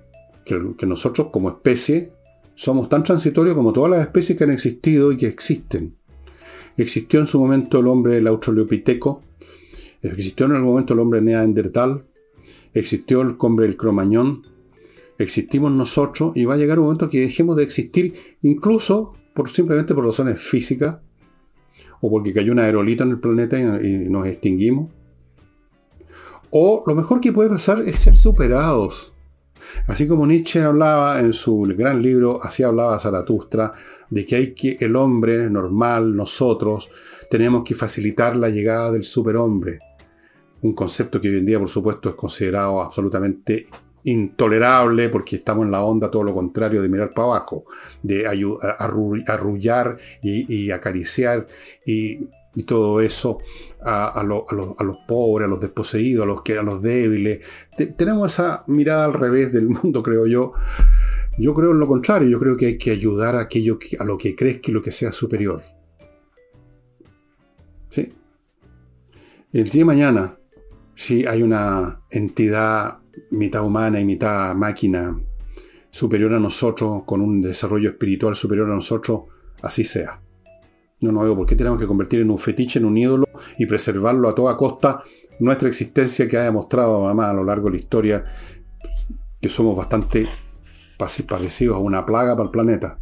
que, 0.46 0.86
nosotros 0.86 1.28
como 1.32 1.48
especie 1.48 2.12
somos 2.54 2.88
tan 2.88 3.02
transitorios 3.02 3.54
como 3.54 3.72
todas 3.72 3.90
las 3.90 4.00
especies 4.00 4.38
que 4.38 4.44
han 4.44 4.52
existido 4.52 5.12
y 5.12 5.16
que 5.16 5.26
existen. 5.26 5.96
Existió 6.76 7.20
en 7.20 7.26
su 7.26 7.38
momento 7.40 7.80
el 7.80 7.88
hombre 7.88 8.18
el 8.18 8.26
australopiteco, 8.26 9.22
existió 10.00 10.46
en 10.46 10.54
el 10.54 10.62
momento 10.62 10.94
el 10.94 11.00
hombre 11.00 11.20
neandertal, 11.20 12.04
existió 12.72 13.22
el 13.22 13.34
hombre 13.38 13.66
el 13.66 13.76
cromañón, 13.76 14.42
existimos 15.18 15.72
nosotros 15.72 16.32
y 16.36 16.44
va 16.44 16.54
a 16.54 16.58
llegar 16.58 16.78
un 16.78 16.84
momento 16.84 17.10
que 17.10 17.20
dejemos 17.20 17.56
de 17.56 17.64
existir 17.64 18.14
incluso 18.42 19.14
por, 19.34 19.50
simplemente 19.50 19.94
por 19.94 20.04
razones 20.04 20.40
físicas 20.40 20.98
o 22.00 22.10
porque 22.10 22.32
cayó 22.32 22.52
un 22.52 22.60
aerolito 22.60 23.02
en 23.02 23.10
el 23.10 23.20
planeta 23.20 23.58
y 23.58 24.08
nos 24.08 24.26
extinguimos. 24.26 24.90
O 26.50 26.84
lo 26.86 26.94
mejor 26.94 27.20
que 27.20 27.32
puede 27.32 27.50
pasar 27.50 27.80
es 27.80 27.98
ser 27.98 28.14
superados 28.14 29.15
Así 29.86 30.06
como 30.06 30.26
Nietzsche 30.26 30.62
hablaba 30.62 31.20
en 31.20 31.32
su 31.32 31.62
gran 31.76 32.02
libro, 32.02 32.42
así 32.42 32.62
hablaba 32.62 32.98
Zaratustra, 32.98 33.72
de 34.10 34.24
que 34.24 34.36
hay 34.36 34.54
que 34.54 34.76
el 34.80 34.96
hombre 34.96 35.50
normal, 35.50 36.14
nosotros, 36.14 36.90
tenemos 37.30 37.64
que 37.64 37.74
facilitar 37.74 38.36
la 38.36 38.48
llegada 38.48 38.92
del 38.92 39.04
superhombre. 39.04 39.78
Un 40.62 40.74
concepto 40.74 41.20
que 41.20 41.28
hoy 41.28 41.38
en 41.38 41.46
día, 41.46 41.58
por 41.58 41.68
supuesto, 41.68 42.08
es 42.08 42.14
considerado 42.14 42.80
absolutamente 42.80 43.66
intolerable 44.06 45.08
porque 45.08 45.36
estamos 45.36 45.64
en 45.64 45.72
la 45.72 45.82
onda 45.82 46.10
todo 46.10 46.22
lo 46.22 46.34
contrario 46.34 46.80
de 46.80 46.88
mirar 46.88 47.10
para 47.10 47.28
abajo, 47.28 47.64
de 48.02 48.26
arrullar 49.26 49.96
y, 50.22 50.70
acariciar 50.70 51.46
y, 51.84 52.28
todo 52.64 53.00
eso 53.00 53.38
a, 53.82 54.22
los 54.24 54.98
pobres, 55.06 55.46
a 55.46 55.48
los 55.48 55.60
desposeídos, 55.60 56.24
a 56.24 56.26
los, 56.26 56.42
que, 56.42 56.58
a 56.58 56.62
los 56.62 56.82
débiles. 56.82 57.40
tenemos 57.96 58.32
esa 58.32 58.64
mirada 58.66 59.04
al 59.04 59.12
revés 59.12 59.52
del 59.52 59.68
mundo, 59.68 60.02
creo 60.02 60.26
yo. 60.26 60.52
Yo 61.38 61.52
creo 61.54 61.72
en 61.72 61.78
lo 61.78 61.86
contrario, 61.86 62.28
yo 62.28 62.38
creo 62.38 62.56
que 62.56 62.66
hay 62.66 62.78
que 62.78 62.90
ayudar 62.90 63.36
a 63.36 63.42
aquello 63.42 63.78
a 63.98 64.04
lo 64.04 64.16
que 64.16 64.34
crees 64.34 64.60
que 64.60 64.72
lo 64.72 64.82
que 64.82 64.90
sea 64.90 65.12
superior. 65.12 65.62
¿Sí? 67.90 68.12
El 69.52 69.68
día 69.68 69.82
de 69.82 69.84
mañana, 69.84 70.38
si 70.94 71.26
hay 71.26 71.42
una 71.42 72.00
entidad 72.10 72.98
mitad 73.30 73.64
humana 73.64 74.00
y 74.00 74.04
mitad 74.04 74.54
máquina 74.54 75.18
superior 75.90 76.32
a 76.34 76.40
nosotros, 76.40 77.02
con 77.04 77.20
un 77.20 77.40
desarrollo 77.40 77.90
espiritual 77.90 78.34
superior 78.34 78.70
a 78.70 78.74
nosotros, 78.74 79.22
así 79.62 79.84
sea. 79.84 80.20
No 81.00 81.12
nos 81.12 81.24
veo 81.24 81.36
por 81.36 81.46
qué 81.46 81.56
tenemos 81.56 81.78
que 81.78 81.86
convertir 81.86 82.20
en 82.20 82.30
un 82.30 82.38
fetiche, 82.38 82.78
en 82.78 82.86
un 82.86 82.96
ídolo 82.96 83.28
y 83.58 83.66
preservarlo 83.66 84.28
a 84.28 84.34
toda 84.34 84.56
costa 84.56 85.02
nuestra 85.38 85.68
existencia 85.68 86.26
que 86.26 86.38
ha 86.38 86.44
demostrado 86.44 87.02
mamá 87.02 87.30
a 87.30 87.34
lo 87.34 87.44
largo 87.44 87.66
de 87.66 87.72
la 87.72 87.82
historia 87.82 88.24
que 89.40 89.48
somos 89.48 89.76
bastante 89.76 90.26
parecidos 91.26 91.76
a 91.76 91.80
una 91.80 92.06
plaga 92.06 92.34
para 92.34 92.46
el 92.46 92.50
planeta. 92.50 92.98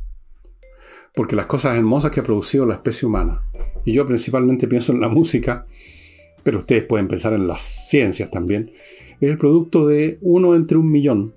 Porque 1.14 1.36
las 1.36 1.47
cosas 1.47 1.76
hermosas 1.76 2.11
que 2.11 2.20
ha 2.20 2.24
producido 2.24 2.66
la 2.66 2.74
especie 2.74 3.07
humana, 3.07 3.42
y 3.84 3.92
yo 3.92 4.07
principalmente 4.07 4.66
pienso 4.66 4.92
en 4.92 5.01
la 5.01 5.09
música, 5.09 5.66
pero 6.42 6.59
ustedes 6.59 6.84
pueden 6.84 7.07
pensar 7.07 7.32
en 7.34 7.47
las 7.47 7.61
ciencias 7.61 8.30
también, 8.30 8.72
es 9.20 9.30
el 9.30 9.38
producto 9.38 9.86
de 9.86 10.18
uno 10.22 10.57
entre 10.57 10.76
un 10.76 10.90
millón 10.90 11.34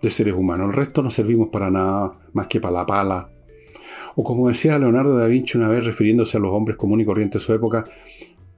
de 0.00 0.08
seres 0.08 0.34
humanos. 0.34 0.68
El 0.68 0.72
resto 0.72 1.02
no 1.02 1.10
servimos 1.10 1.48
para 1.48 1.70
nada 1.70 2.18
más 2.32 2.46
que 2.46 2.60
para 2.60 2.78
la 2.78 2.86
pala, 2.86 3.30
o 4.16 4.22
como 4.22 4.48
decía 4.48 4.78
Leonardo 4.78 5.16
da 5.16 5.26
Vinci 5.26 5.58
una 5.58 5.68
vez 5.68 5.84
refiriéndose 5.84 6.36
a 6.36 6.40
los 6.40 6.52
hombres 6.52 6.76
comunes 6.76 7.04
y 7.04 7.06
corrientes 7.06 7.42
de 7.42 7.46
su 7.46 7.52
época, 7.52 7.84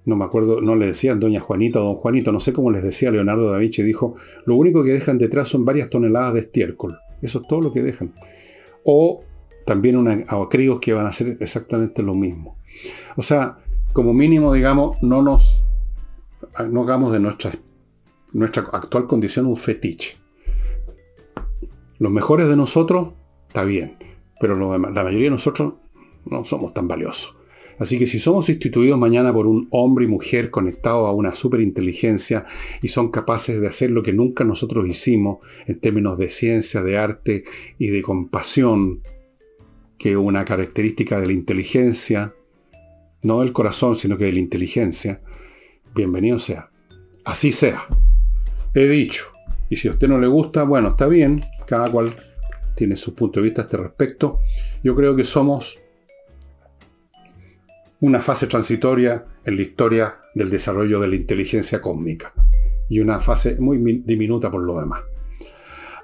no 0.04 0.16
me 0.16 0.24
acuerdo, 0.24 0.60
no 0.60 0.76
le 0.76 0.86
decían 0.86 1.18
doña 1.18 1.40
Juanita 1.40 1.80
o 1.80 1.84
don 1.84 1.94
Juanito, 1.96 2.30
no 2.30 2.40
sé 2.40 2.52
cómo 2.52 2.70
les 2.70 2.82
decía 2.82 3.10
Leonardo 3.10 3.50
da 3.50 3.58
Vinci, 3.58 3.82
dijo, 3.82 4.16
lo 4.44 4.54
único 4.54 4.84
que 4.84 4.92
dejan 4.92 5.18
detrás 5.18 5.48
son 5.48 5.64
varias 5.64 5.90
toneladas 5.90 6.34
de 6.34 6.40
estiércol. 6.40 6.98
Eso 7.22 7.40
es 7.40 7.48
todo 7.48 7.60
lo 7.60 7.72
que 7.72 7.82
dejan. 7.82 8.12
O 8.84 9.24
también 9.64 9.96
una, 9.96 10.12
a 10.28 10.48
críos 10.48 10.78
que 10.78 10.92
van 10.92 11.06
a 11.06 11.08
hacer 11.08 11.38
exactamente 11.40 12.02
lo 12.02 12.14
mismo. 12.14 12.56
O 13.16 13.22
sea, 13.22 13.58
como 13.92 14.12
mínimo, 14.12 14.52
digamos, 14.52 15.02
no 15.02 15.22
nos 15.22 15.64
no 16.70 16.82
hagamos 16.82 17.12
de 17.12 17.18
nuestra, 17.18 17.52
nuestra 18.32 18.62
actual 18.72 19.06
condición 19.06 19.46
un 19.46 19.56
fetiche. 19.56 20.16
Los 21.98 22.12
mejores 22.12 22.46
de 22.48 22.56
nosotros, 22.56 23.14
está 23.48 23.64
bien 23.64 23.96
pero 24.40 24.56
la 24.56 24.78
mayoría 24.78 25.24
de 25.24 25.30
nosotros 25.30 25.74
no 26.24 26.44
somos 26.44 26.74
tan 26.74 26.88
valiosos. 26.88 27.36
Así 27.78 27.98
que 27.98 28.06
si 28.06 28.18
somos 28.18 28.48
instituidos 28.48 28.98
mañana 28.98 29.32
por 29.32 29.46
un 29.46 29.68
hombre 29.70 30.06
y 30.06 30.08
mujer 30.08 30.50
conectados 30.50 31.08
a 31.08 31.12
una 31.12 31.34
superinteligencia 31.34 32.46
y 32.80 32.88
son 32.88 33.10
capaces 33.10 33.60
de 33.60 33.66
hacer 33.66 33.90
lo 33.90 34.02
que 34.02 34.14
nunca 34.14 34.44
nosotros 34.44 34.88
hicimos 34.88 35.38
en 35.66 35.78
términos 35.78 36.16
de 36.16 36.30
ciencia, 36.30 36.82
de 36.82 36.96
arte 36.96 37.44
y 37.78 37.88
de 37.88 38.00
compasión, 38.00 39.02
que 39.98 40.12
es 40.12 40.16
una 40.16 40.44
característica 40.44 41.20
de 41.20 41.26
la 41.26 41.32
inteligencia, 41.34 42.34
no 43.22 43.40
del 43.40 43.52
corazón, 43.52 43.96
sino 43.96 44.16
que 44.16 44.24
de 44.24 44.32
la 44.32 44.38
inteligencia, 44.38 45.20
bienvenido 45.94 46.38
sea. 46.38 46.70
Así 47.24 47.52
sea. 47.52 47.86
He 48.72 48.88
dicho. 48.88 49.26
Y 49.68 49.76
si 49.76 49.88
a 49.88 49.92
usted 49.92 50.08
no 50.08 50.18
le 50.18 50.28
gusta, 50.28 50.62
bueno, 50.62 50.90
está 50.90 51.08
bien, 51.08 51.44
cada 51.66 51.90
cual 51.90 52.14
tiene 52.76 52.96
su 52.96 53.14
punto 53.14 53.40
de 53.40 53.44
vista 53.44 53.62
a 53.62 53.64
este 53.64 53.76
respecto. 53.78 54.38
Yo 54.84 54.94
creo 54.94 55.16
que 55.16 55.24
somos 55.24 55.78
una 58.00 58.20
fase 58.20 58.46
transitoria 58.46 59.24
en 59.44 59.56
la 59.56 59.62
historia 59.62 60.18
del 60.34 60.50
desarrollo 60.50 61.00
de 61.00 61.08
la 61.08 61.16
inteligencia 61.16 61.80
cósmica 61.80 62.32
y 62.88 63.00
una 63.00 63.18
fase 63.20 63.58
muy 63.58 63.78
diminuta 64.04 64.50
por 64.50 64.62
lo 64.62 64.78
demás. 64.78 65.00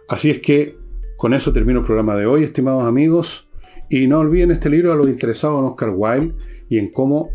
Así 0.09 0.31
es 0.31 0.41
que 0.41 0.79
con 1.17 1.35
eso 1.35 1.53
termino 1.53 1.81
el 1.81 1.87
programa 1.87 2.17
de 2.17 2.27
hoy, 2.27 2.43
estimados 2.43 2.85
amigos, 2.85 3.49
y 3.89 4.07
no 4.07 4.19
olviden 4.19 4.51
este 4.51 4.71
libro 4.71 4.93
a 4.93 4.97
los 4.97 5.09
interesados 5.09 5.59
en 5.61 5.67
Oscar 5.67 5.93
Wilde 5.95 6.35
y 6.69 6.79
en 6.79 6.91
cómo 6.91 7.31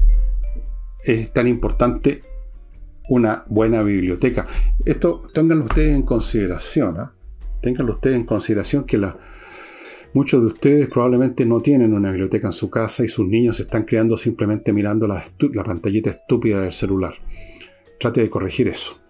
es 1.04 1.32
tan 1.32 1.48
importante 1.48 2.24
una 3.10 3.46
buena 3.48 3.84
biblioteca. 3.84 4.46
Esto 4.84 5.30
tenganlo 5.34 5.66
ustedes 5.66 5.96
en 5.96 6.02
consideración. 6.02 7.00
¿ah? 7.00 7.14
Ténganlo 7.68 7.96
ustedes 7.96 8.16
en 8.16 8.24
consideración 8.24 8.86
que 8.86 8.98
muchos 10.14 10.40
de 10.40 10.48
ustedes 10.48 10.88
probablemente 10.88 11.46
no 11.46 11.60
tienen 11.60 11.94
una 11.94 12.12
biblioteca 12.12 12.48
en 12.48 12.54
su 12.54 12.70
casa 12.70 13.04
y 13.04 13.10
sus 13.10 13.28
niños 13.28 13.58
se 13.58 13.64
están 13.64 13.84
creando 13.84 14.18
simplemente 14.18 14.72
mirando 14.72 15.06
la, 15.06 15.26
pantallita 15.66 16.12
estúpida 16.12 16.62
del 16.62 16.72
celular. 16.72 17.16
Trate 18.00 18.22
de 18.22 18.30
corregir 18.30 18.70
eso. 18.70 19.02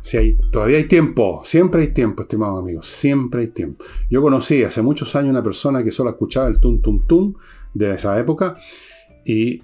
Si 0.00 0.16
hay, 0.16 0.36
todavía 0.50 0.78
hay 0.78 0.88
tiempo, 0.88 1.42
siempre 1.44 1.82
hay 1.82 1.94
tiempo, 1.94 2.22
estimados 2.22 2.60
amigos, 2.60 2.88
siempre 2.88 3.42
hay 3.42 3.48
tiempo. 3.50 3.84
Yo 4.10 4.20
conocí 4.20 4.64
hace 4.64 4.82
muchos 4.82 5.14
años 5.14 5.30
una 5.30 5.44
persona 5.44 5.84
que 5.84 5.92
solo 5.92 6.10
escuchaba 6.10 6.48
el 6.48 6.58
tum 6.58 6.82
tum 6.82 7.06
tum 7.06 7.34
de 7.74 7.94
esa 7.94 8.18
época 8.18 8.56
y 9.24 9.62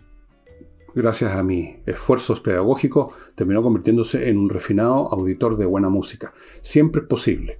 gracias 0.94 1.34
a 1.34 1.42
mis 1.42 1.78
esfuerzos 1.84 2.38
pedagógicos 2.38 3.12
terminó 3.34 3.60
convirtiéndose 3.60 4.28
en 4.28 4.38
un 4.38 4.48
refinado 4.48 5.12
auditor 5.12 5.56
de 5.56 5.66
buena 5.66 5.88
música. 5.88 6.32
Siempre 6.62 7.02
es 7.02 7.08
posible. 7.08 7.58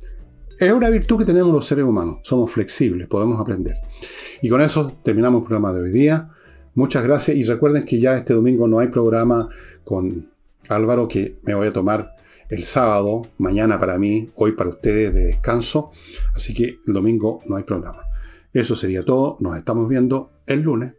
Es 0.61 0.71
una 0.73 0.91
virtud 0.91 1.17
que 1.17 1.25
tenemos 1.25 1.55
los 1.55 1.67
seres 1.67 1.87
humanos. 1.87 2.19
Somos 2.23 2.51
flexibles, 2.51 3.09
podemos 3.09 3.41
aprender. 3.41 3.77
Y 4.43 4.51
con 4.51 4.61
eso 4.61 4.93
terminamos 5.03 5.41
el 5.41 5.47
programa 5.47 5.73
de 5.73 5.85
hoy 5.85 5.91
día. 5.91 6.29
Muchas 6.75 7.03
gracias 7.03 7.35
y 7.35 7.45
recuerden 7.45 7.87
que 7.87 7.99
ya 7.99 8.19
este 8.19 8.35
domingo 8.35 8.69
no 8.69 8.79
hay 8.79 8.89
programa 8.89 9.49
con 9.85 10.29
Álvaro, 10.69 11.09
que 11.09 11.37
me 11.45 11.55
voy 11.55 11.69
a 11.69 11.73
tomar 11.73 12.15
el 12.51 12.65
sábado, 12.65 13.23
mañana 13.39 13.79
para 13.79 13.97
mí, 13.97 14.29
hoy 14.35 14.53
para 14.53 14.69
ustedes 14.69 15.15
de 15.15 15.25
descanso. 15.29 15.93
Así 16.35 16.53
que 16.53 16.81
el 16.87 16.93
domingo 16.93 17.41
no 17.47 17.57
hay 17.57 17.63
programa. 17.63 18.03
Eso 18.53 18.77
sería 18.77 19.03
todo. 19.03 19.39
Nos 19.41 19.57
estamos 19.57 19.89
viendo 19.89 20.31
el 20.45 20.61
lunes. 20.61 20.93